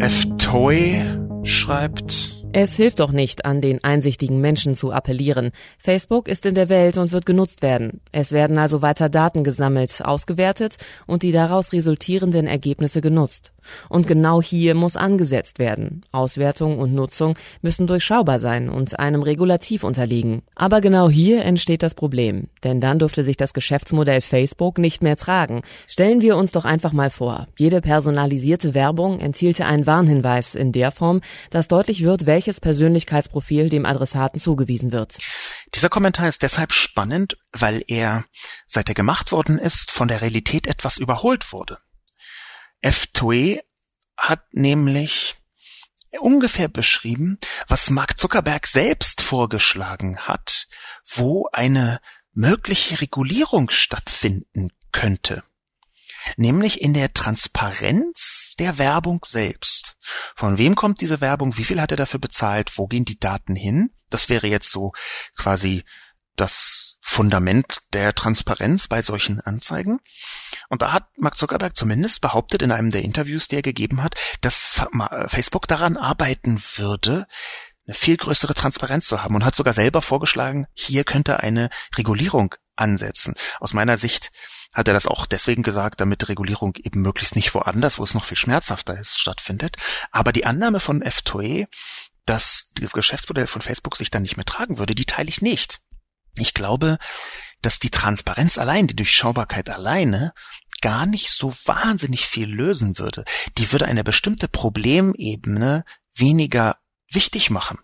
[0.00, 0.24] F.
[0.38, 5.52] Toy schreibt, es hilft doch nicht, an den einsichtigen Menschen zu appellieren.
[5.78, 8.00] Facebook ist in der Welt und wird genutzt werden.
[8.12, 10.76] Es werden also weiter Daten gesammelt, ausgewertet
[11.06, 13.52] und die daraus resultierenden Ergebnisse genutzt.
[13.88, 16.04] Und genau hier muss angesetzt werden.
[16.12, 20.42] Auswertung und Nutzung müssen durchschaubar sein und einem Regulativ unterliegen.
[20.54, 22.48] Aber genau hier entsteht das Problem.
[22.64, 25.62] Denn dann dürfte sich das Geschäftsmodell Facebook nicht mehr tragen.
[25.86, 30.90] Stellen wir uns doch einfach mal vor, jede personalisierte Werbung enthielte einen Warnhinweis in der
[30.90, 35.16] Form, dass deutlich wird, welche welches Persönlichkeitsprofil dem Adressaten zugewiesen wird.
[35.76, 38.24] Dieser Kommentar ist deshalb spannend, weil er,
[38.66, 41.78] seit er gemacht worden ist, von der Realität etwas überholt wurde.
[42.80, 43.06] F.
[43.12, 43.60] Toe
[44.16, 45.36] hat nämlich
[46.18, 47.38] ungefähr beschrieben,
[47.68, 50.66] was Mark Zuckerberg selbst vorgeschlagen hat,
[51.04, 52.00] wo eine
[52.32, 55.44] mögliche Regulierung stattfinden könnte.
[56.36, 59.96] Nämlich in der Transparenz der Werbung selbst.
[60.34, 61.56] Von wem kommt diese Werbung?
[61.56, 62.78] Wie viel hat er dafür bezahlt?
[62.78, 63.90] Wo gehen die Daten hin?
[64.10, 64.92] Das wäre jetzt so
[65.36, 65.84] quasi
[66.36, 70.00] das Fundament der Transparenz bei solchen Anzeigen.
[70.68, 74.14] Und da hat Mark Zuckerberg zumindest behauptet in einem der Interviews, die er gegeben hat,
[74.40, 74.80] dass
[75.26, 77.26] Facebook daran arbeiten würde,
[77.86, 82.54] eine viel größere Transparenz zu haben und hat sogar selber vorgeschlagen, hier könnte eine Regulierung
[82.76, 83.34] ansetzen.
[83.58, 84.30] Aus meiner Sicht
[84.72, 88.24] hat er das auch deswegen gesagt, damit Regulierung eben möglichst nicht woanders, wo es noch
[88.24, 89.76] viel schmerzhafter ist, stattfindet.
[90.10, 91.66] Aber die Annahme von F2E,
[92.24, 95.80] dass das Geschäftsmodell von Facebook sich dann nicht mehr tragen würde, die teile ich nicht.
[96.36, 96.98] Ich glaube,
[97.60, 100.32] dass die Transparenz allein, die Durchschaubarkeit alleine
[100.80, 103.24] gar nicht so wahnsinnig viel lösen würde.
[103.58, 106.78] Die würde eine bestimmte Problemebene weniger
[107.10, 107.78] wichtig machen,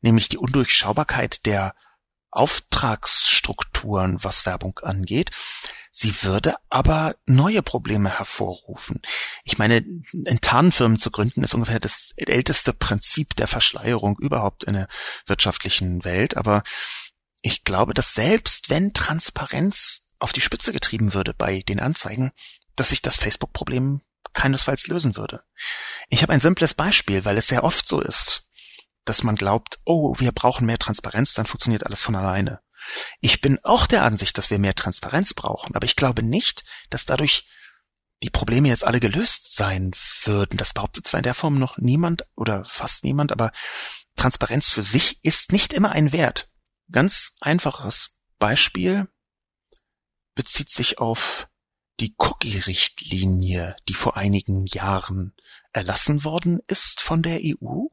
[0.00, 1.74] nämlich die Undurchschaubarkeit der
[2.30, 5.30] Auftragsstrukturen, was Werbung angeht.
[5.94, 9.02] Sie würde aber neue Probleme hervorrufen.
[9.44, 14.72] Ich meine, in Tarnfirmen zu gründen ist ungefähr das älteste Prinzip der Verschleierung überhaupt in
[14.72, 14.88] der
[15.26, 16.62] wirtschaftlichen Welt, aber
[17.42, 22.32] ich glaube, dass selbst wenn Transparenz auf die Spitze getrieben würde bei den Anzeigen,
[22.74, 24.00] dass sich das Facebook-Problem
[24.32, 25.42] keinesfalls lösen würde.
[26.08, 28.48] Ich habe ein simples Beispiel, weil es sehr oft so ist,
[29.04, 32.60] dass man glaubt, oh, wir brauchen mehr Transparenz, dann funktioniert alles von alleine.
[33.20, 37.06] Ich bin auch der Ansicht, dass wir mehr Transparenz brauchen, aber ich glaube nicht, dass
[37.06, 37.46] dadurch
[38.22, 39.92] die Probleme jetzt alle gelöst sein
[40.24, 40.56] würden.
[40.56, 43.50] Das behauptet zwar in der Form noch niemand oder fast niemand, aber
[44.16, 46.48] Transparenz für sich ist nicht immer ein Wert.
[46.90, 49.08] Ganz einfaches Beispiel
[50.34, 51.48] bezieht sich auf
[52.00, 55.34] die Cookie-Richtlinie, die vor einigen Jahren
[55.72, 57.86] erlassen worden ist von der EU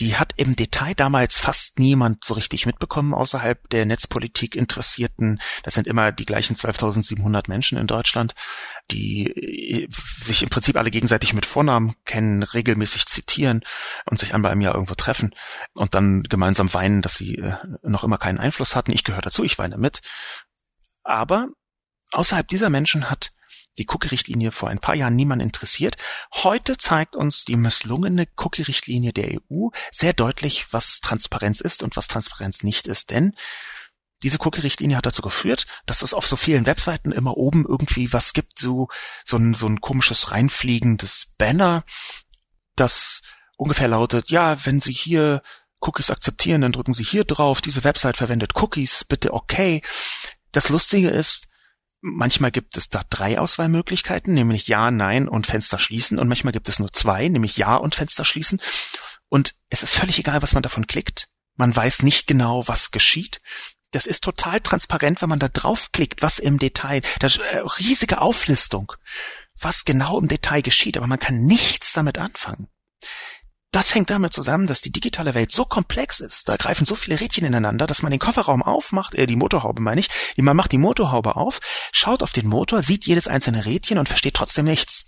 [0.00, 5.40] die hat im Detail damals fast niemand so richtig mitbekommen außerhalb der Netzpolitik Interessierten.
[5.62, 8.34] Das sind immer die gleichen 12.700 Menschen in Deutschland,
[8.90, 13.62] die äh, sich im Prinzip alle gegenseitig mit Vornamen kennen, regelmäßig zitieren
[14.06, 15.34] und sich einmal im Jahr irgendwo treffen
[15.74, 18.92] und dann gemeinsam weinen, dass sie äh, noch immer keinen Einfluss hatten.
[18.92, 20.00] Ich gehöre dazu, ich weine mit.
[21.04, 21.48] Aber
[22.10, 23.30] außerhalb dieser Menschen hat
[23.78, 25.96] die Cookie-Richtlinie vor ein paar Jahren niemand interessiert.
[26.32, 32.08] Heute zeigt uns die misslungene Cookie-Richtlinie der EU sehr deutlich, was Transparenz ist und was
[32.08, 33.10] Transparenz nicht ist.
[33.10, 33.34] Denn
[34.22, 38.32] diese Cookie-Richtlinie hat dazu geführt, dass es auf so vielen Webseiten immer oben irgendwie was
[38.32, 38.88] gibt, so,
[39.24, 41.84] so ein, so ein komisches reinfliegendes Banner,
[42.76, 43.22] das
[43.56, 45.42] ungefähr lautet, ja, wenn Sie hier
[45.80, 49.82] Cookies akzeptieren, dann drücken Sie hier drauf, diese Website verwendet Cookies, bitte okay.
[50.52, 51.48] Das Lustige ist,
[52.06, 56.18] Manchmal gibt es da drei Auswahlmöglichkeiten, nämlich Ja, Nein und Fenster schließen.
[56.18, 58.60] Und manchmal gibt es nur zwei, nämlich Ja und Fenster schließen.
[59.30, 61.30] Und es ist völlig egal, was man davon klickt.
[61.56, 63.40] Man weiß nicht genau, was geschieht.
[63.90, 68.92] Das ist total transparent, wenn man da draufklickt, was im Detail, das äh, riesige Auflistung,
[69.58, 72.68] was genau im Detail geschieht, aber man kann nichts damit anfangen.
[73.74, 76.48] Das hängt damit zusammen, dass die digitale Welt so komplex ist.
[76.48, 80.00] Da greifen so viele Rädchen ineinander, dass man den Kofferraum aufmacht, äh, die Motorhaube meine
[80.00, 81.58] ich, man macht die Motorhaube auf,
[81.90, 85.06] schaut auf den Motor, sieht jedes einzelne Rädchen und versteht trotzdem nichts.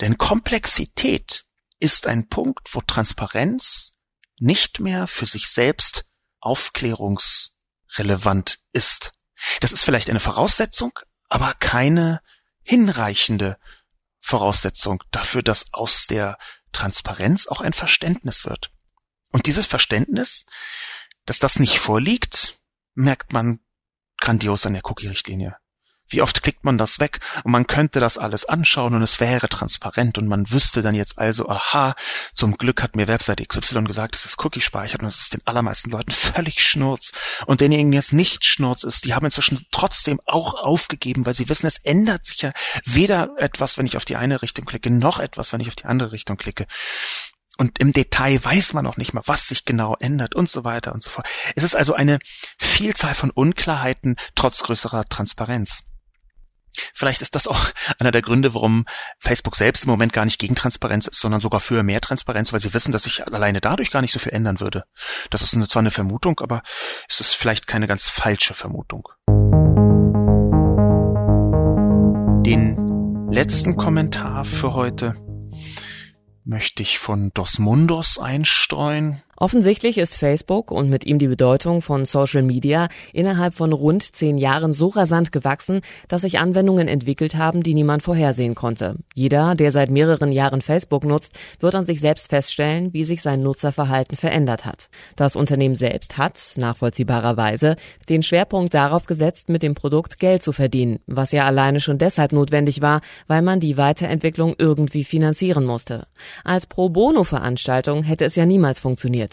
[0.00, 1.44] Denn Komplexität
[1.78, 3.92] ist ein Punkt, wo Transparenz
[4.40, 6.06] nicht mehr für sich selbst
[6.40, 9.12] aufklärungsrelevant ist.
[9.60, 12.20] Das ist vielleicht eine Voraussetzung, aber keine
[12.64, 13.58] hinreichende
[14.20, 16.36] Voraussetzung dafür, dass aus der
[16.76, 18.68] Transparenz auch ein Verständnis wird.
[19.32, 20.44] Und dieses Verständnis,
[21.24, 22.58] dass das nicht vorliegt,
[22.94, 23.60] merkt man
[24.18, 25.56] grandios an der Cookie-Richtlinie.
[26.08, 29.48] Wie oft klickt man das weg und man könnte das alles anschauen und es wäre
[29.48, 31.94] transparent und man wüsste dann jetzt also, aha,
[32.34, 35.42] zum Glück hat mir Website XY gesagt, dass es Cookie speichert und es ist den
[35.46, 37.12] allermeisten Leuten völlig schnurz.
[37.46, 41.66] Und denjenigen jetzt nicht schnurz ist, die haben inzwischen trotzdem auch aufgegeben, weil sie wissen,
[41.66, 42.52] es ändert sich ja
[42.84, 45.86] weder etwas, wenn ich auf die eine Richtung klicke, noch etwas, wenn ich auf die
[45.86, 46.66] andere Richtung klicke.
[47.56, 50.92] Und im Detail weiß man noch nicht mal, was sich genau ändert und so weiter
[50.92, 51.26] und so fort.
[51.54, 52.18] Es ist also eine
[52.58, 55.84] Vielzahl von Unklarheiten trotz größerer Transparenz.
[56.92, 57.70] Vielleicht ist das auch
[58.00, 58.84] einer der Gründe, warum
[59.18, 62.60] Facebook selbst im Moment gar nicht gegen Transparenz ist, sondern sogar für mehr Transparenz, weil
[62.60, 64.84] sie wissen, dass sich alleine dadurch gar nicht so viel ändern würde.
[65.30, 66.62] Das ist eine, zwar eine Vermutung, aber
[67.08, 69.08] es ist vielleicht keine ganz falsche Vermutung.
[72.46, 75.14] Den letzten Kommentar für heute
[76.44, 79.22] möchte ich von Dos Mundos einstreuen.
[79.38, 84.38] Offensichtlich ist Facebook und mit ihm die Bedeutung von Social Media innerhalb von rund zehn
[84.38, 88.96] Jahren so rasant gewachsen, dass sich Anwendungen entwickelt haben, die niemand vorhersehen konnte.
[89.14, 93.42] Jeder, der seit mehreren Jahren Facebook nutzt, wird an sich selbst feststellen, wie sich sein
[93.42, 94.88] Nutzerverhalten verändert hat.
[95.16, 97.76] Das Unternehmen selbst hat, nachvollziehbarerweise,
[98.08, 102.32] den Schwerpunkt darauf gesetzt, mit dem Produkt Geld zu verdienen, was ja alleine schon deshalb
[102.32, 106.06] notwendig war, weil man die Weiterentwicklung irgendwie finanzieren musste.
[106.42, 109.25] Als Pro-Bono-Veranstaltung hätte es ja niemals funktioniert.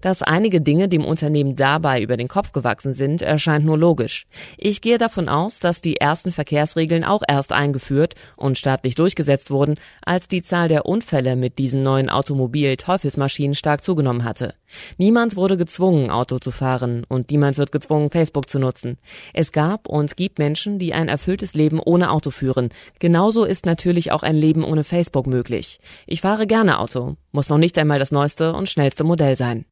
[0.00, 4.26] Dass einige Dinge dem Unternehmen dabei über den Kopf gewachsen sind, erscheint nur logisch.
[4.58, 9.76] Ich gehe davon aus, dass die ersten Verkehrsregeln auch erst eingeführt und staatlich durchgesetzt wurden,
[10.04, 14.54] als die Zahl der Unfälle mit diesen neuen Automobil-Teufelsmaschinen stark zugenommen hatte.
[14.96, 18.98] Niemand wurde gezwungen, Auto zu fahren und niemand wird gezwungen, Facebook zu nutzen.
[19.34, 22.70] Es gab und gibt Menschen, die ein erfülltes Leben ohne Auto führen.
[22.98, 25.78] Genauso ist natürlich auch ein Leben ohne Facebook möglich.
[26.06, 29.66] Ich fahre gerne Auto, muss noch nicht einmal das neueste und schnellste Modell sein.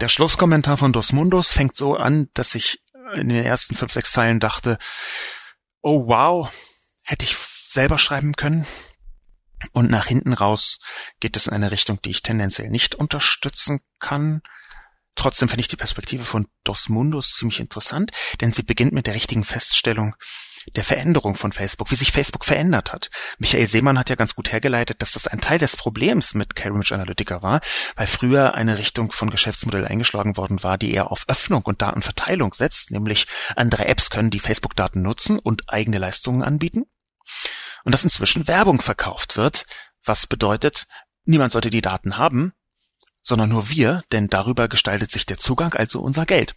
[0.00, 2.80] Der Schlusskommentar von Dos Mundos fängt so an, dass ich
[3.14, 4.78] in den ersten fünf, sechs Zeilen dachte,
[5.82, 6.52] oh wow,
[7.04, 8.66] hätte ich selber schreiben können.
[9.72, 10.80] Und nach hinten raus
[11.20, 14.42] geht es in eine Richtung, die ich tendenziell nicht unterstützen kann.
[15.14, 18.10] Trotzdem finde ich die Perspektive von Dos Mundos ziemlich interessant,
[18.40, 20.14] denn sie beginnt mit der richtigen Feststellung,
[20.74, 23.10] der Veränderung von Facebook, wie sich Facebook verändert hat.
[23.38, 26.94] Michael Seemann hat ja ganz gut hergeleitet, dass das ein Teil des Problems mit Cambridge
[26.94, 27.60] Analytica war,
[27.94, 32.52] weil früher eine Richtung von Geschäftsmodell eingeschlagen worden war, die eher auf Öffnung und Datenverteilung
[32.54, 36.84] setzt, nämlich andere Apps können die Facebook-Daten nutzen und eigene Leistungen anbieten.
[37.84, 39.66] Und dass inzwischen Werbung verkauft wird,
[40.04, 40.86] was bedeutet,
[41.24, 42.52] niemand sollte die Daten haben,
[43.22, 46.54] sondern nur wir, denn darüber gestaltet sich der Zugang, also unser Geld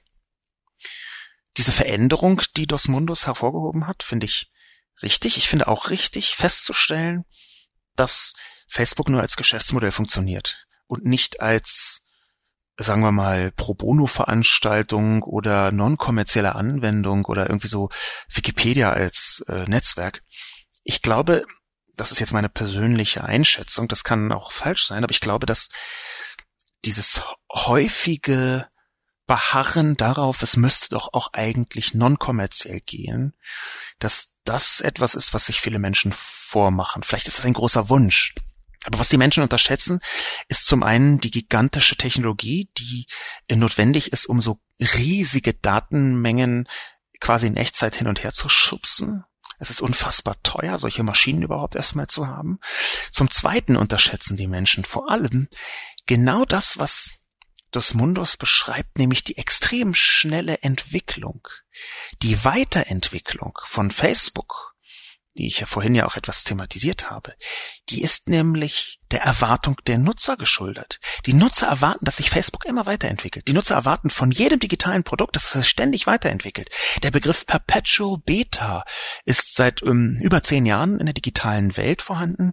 [1.60, 4.50] diese Veränderung, die Dos Mundus hervorgehoben hat, finde ich
[5.04, 5.36] richtig.
[5.36, 7.26] Ich finde auch richtig festzustellen,
[7.98, 8.34] dass
[8.70, 12.08] Facebook nur als Geschäftsmodell funktioniert und nicht als,
[12.78, 17.90] sagen wir mal, Pro Bono Veranstaltung oder non-kommerzielle Anwendung oder irgendwie so
[18.30, 20.24] Wikipedia als äh, Netzwerk.
[20.84, 21.46] Ich glaube,
[21.98, 25.68] das ist jetzt meine persönliche Einschätzung, das kann auch falsch sein, aber ich glaube, dass
[26.86, 28.70] dieses häufige
[29.30, 33.36] beharren darauf, es müsste doch auch eigentlich non-kommerziell gehen,
[34.00, 37.04] dass das etwas ist, was sich viele Menschen vormachen.
[37.04, 38.34] Vielleicht ist das ein großer Wunsch.
[38.86, 40.00] Aber was die Menschen unterschätzen,
[40.48, 43.06] ist zum einen die gigantische Technologie, die
[43.52, 46.68] notwendig ist, um so riesige Datenmengen
[47.20, 49.26] quasi in Echtzeit hin und her zu schubsen.
[49.60, 52.60] Es ist unfassbar teuer, solche Maschinen überhaupt erstmal zu haben.
[53.12, 55.50] Zum Zweiten unterschätzen die Menschen vor allem
[56.08, 57.19] genau das, was
[57.72, 61.48] Dos Mundos beschreibt nämlich die extrem schnelle Entwicklung,
[62.22, 64.70] die Weiterentwicklung von Facebook
[65.40, 67.34] die ich ja vorhin ja auch etwas thematisiert habe,
[67.90, 71.00] die ist nämlich der Erwartung der Nutzer geschuldet.
[71.26, 73.48] Die Nutzer erwarten, dass sich Facebook immer weiterentwickelt.
[73.48, 76.70] Die Nutzer erwarten von jedem digitalen Produkt, dass es ständig weiterentwickelt.
[77.04, 78.84] Der Begriff Perpetual Beta
[79.26, 82.52] ist seit um, über zehn Jahren in der digitalen Welt vorhanden.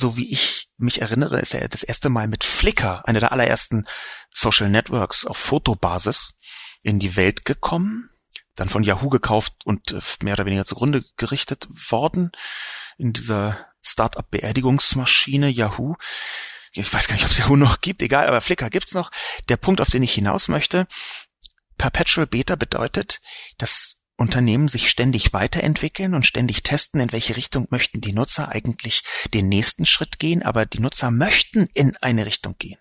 [0.00, 3.84] So wie ich mich erinnere, ist er das erste Mal mit Flickr, einer der allerersten
[4.32, 6.38] Social Networks auf Fotobasis,
[6.84, 8.08] in die Welt gekommen
[8.54, 12.30] dann von Yahoo gekauft und äh, mehr oder weniger zugrunde gerichtet worden
[12.96, 15.94] in dieser Startup-Beerdigungsmaschine Yahoo.
[16.72, 19.10] Ich weiß gar nicht, ob es Yahoo noch gibt, egal, aber Flickr gibt's noch.
[19.48, 20.86] Der Punkt, auf den ich hinaus möchte,
[21.76, 23.20] Perpetual Beta bedeutet,
[23.58, 29.04] dass Unternehmen sich ständig weiterentwickeln und ständig testen, in welche Richtung möchten die Nutzer eigentlich
[29.32, 32.80] den nächsten Schritt gehen, aber die Nutzer möchten in eine Richtung gehen.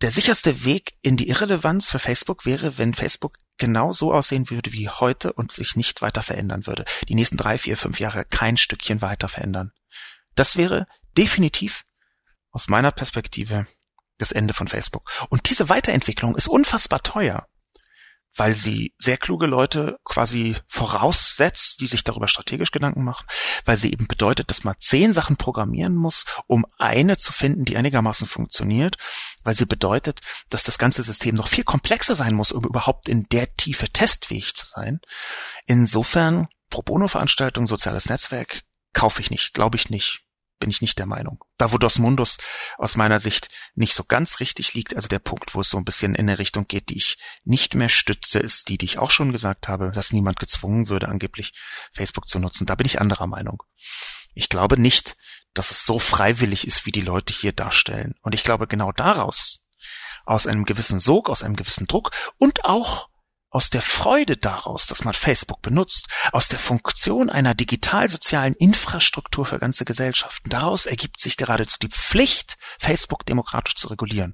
[0.00, 4.72] Der sicherste Weg in die Irrelevanz für Facebook wäre, wenn Facebook genau so aussehen würde
[4.72, 6.86] wie heute und sich nicht weiter verändern würde.
[7.08, 9.72] Die nächsten drei, vier, fünf Jahre kein Stückchen weiter verändern.
[10.36, 10.86] Das wäre
[11.18, 11.84] definitiv
[12.50, 13.66] aus meiner Perspektive
[14.16, 15.10] das Ende von Facebook.
[15.28, 17.46] Und diese Weiterentwicklung ist unfassbar teuer
[18.38, 23.26] weil sie sehr kluge Leute quasi voraussetzt, die sich darüber strategisch Gedanken machen,
[23.64, 27.76] weil sie eben bedeutet, dass man zehn Sachen programmieren muss, um eine zu finden, die
[27.76, 28.96] einigermaßen funktioniert,
[29.44, 33.24] weil sie bedeutet, dass das ganze System noch viel komplexer sein muss, um überhaupt in
[33.24, 35.00] der Tiefe testfähig zu sein.
[35.66, 38.62] Insofern, Pro Bono Veranstaltung, soziales Netzwerk,
[38.92, 40.27] kaufe ich nicht, glaube ich nicht,
[40.58, 41.44] bin ich nicht der Meinung.
[41.56, 42.38] Da, wo Dos Mundus
[42.76, 45.84] aus meiner Sicht nicht so ganz richtig liegt, also der Punkt, wo es so ein
[45.84, 49.10] bisschen in eine Richtung geht, die ich nicht mehr stütze, ist die, die ich auch
[49.10, 51.54] schon gesagt habe, dass niemand gezwungen würde, angeblich
[51.92, 52.66] Facebook zu nutzen.
[52.66, 53.62] Da bin ich anderer Meinung.
[54.34, 55.16] Ich glaube nicht,
[55.54, 58.14] dass es so freiwillig ist, wie die Leute hier darstellen.
[58.22, 59.64] Und ich glaube genau daraus,
[60.24, 63.08] aus einem gewissen Sog, aus einem gewissen Druck und auch
[63.50, 69.58] aus der Freude daraus, dass man Facebook benutzt, aus der Funktion einer digital-sozialen Infrastruktur für
[69.58, 74.32] ganze Gesellschaften, daraus ergibt sich geradezu die Pflicht, Facebook demokratisch zu regulieren.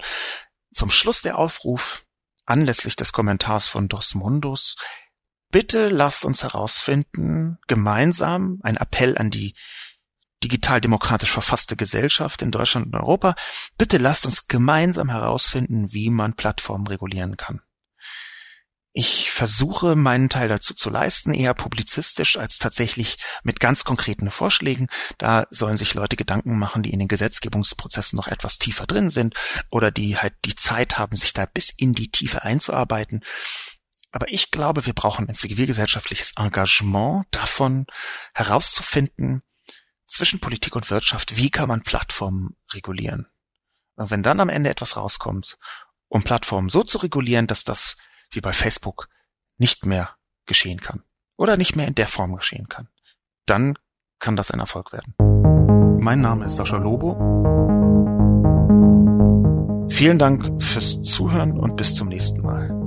[0.72, 2.04] Zum Schluss der Aufruf
[2.46, 4.76] anlässlich des Kommentars von Dos Mundos.
[5.50, 9.54] Bitte lasst uns herausfinden, gemeinsam, ein Appell an die
[10.42, 13.34] digital demokratisch verfasste Gesellschaft in Deutschland und Europa,
[13.78, 17.62] bitte lasst uns gemeinsam herausfinden, wie man Plattformen regulieren kann.
[18.96, 24.86] Ich versuche meinen Teil dazu zu leisten, eher publizistisch als tatsächlich mit ganz konkreten Vorschlägen.
[25.18, 29.34] Da sollen sich Leute Gedanken machen, die in den Gesetzgebungsprozessen noch etwas tiefer drin sind
[29.68, 33.24] oder die halt die Zeit haben, sich da bis in die Tiefe einzuarbeiten.
[34.12, 37.86] Aber ich glaube, wir brauchen ein zivilgesellschaftliches Engagement davon
[38.32, 39.42] herauszufinden,
[40.06, 43.26] zwischen Politik und Wirtschaft, wie kann man Plattformen regulieren.
[43.96, 45.58] Und wenn dann am Ende etwas rauskommt,
[46.06, 47.96] um Plattformen so zu regulieren, dass das
[48.34, 49.08] wie bei Facebook
[49.58, 50.10] nicht mehr
[50.46, 51.02] geschehen kann
[51.36, 52.88] oder nicht mehr in der Form geschehen kann,
[53.46, 53.78] dann
[54.18, 55.14] kann das ein Erfolg werden.
[56.00, 57.14] Mein Name ist Sascha Lobo.
[59.90, 62.83] Vielen Dank fürs Zuhören und bis zum nächsten Mal.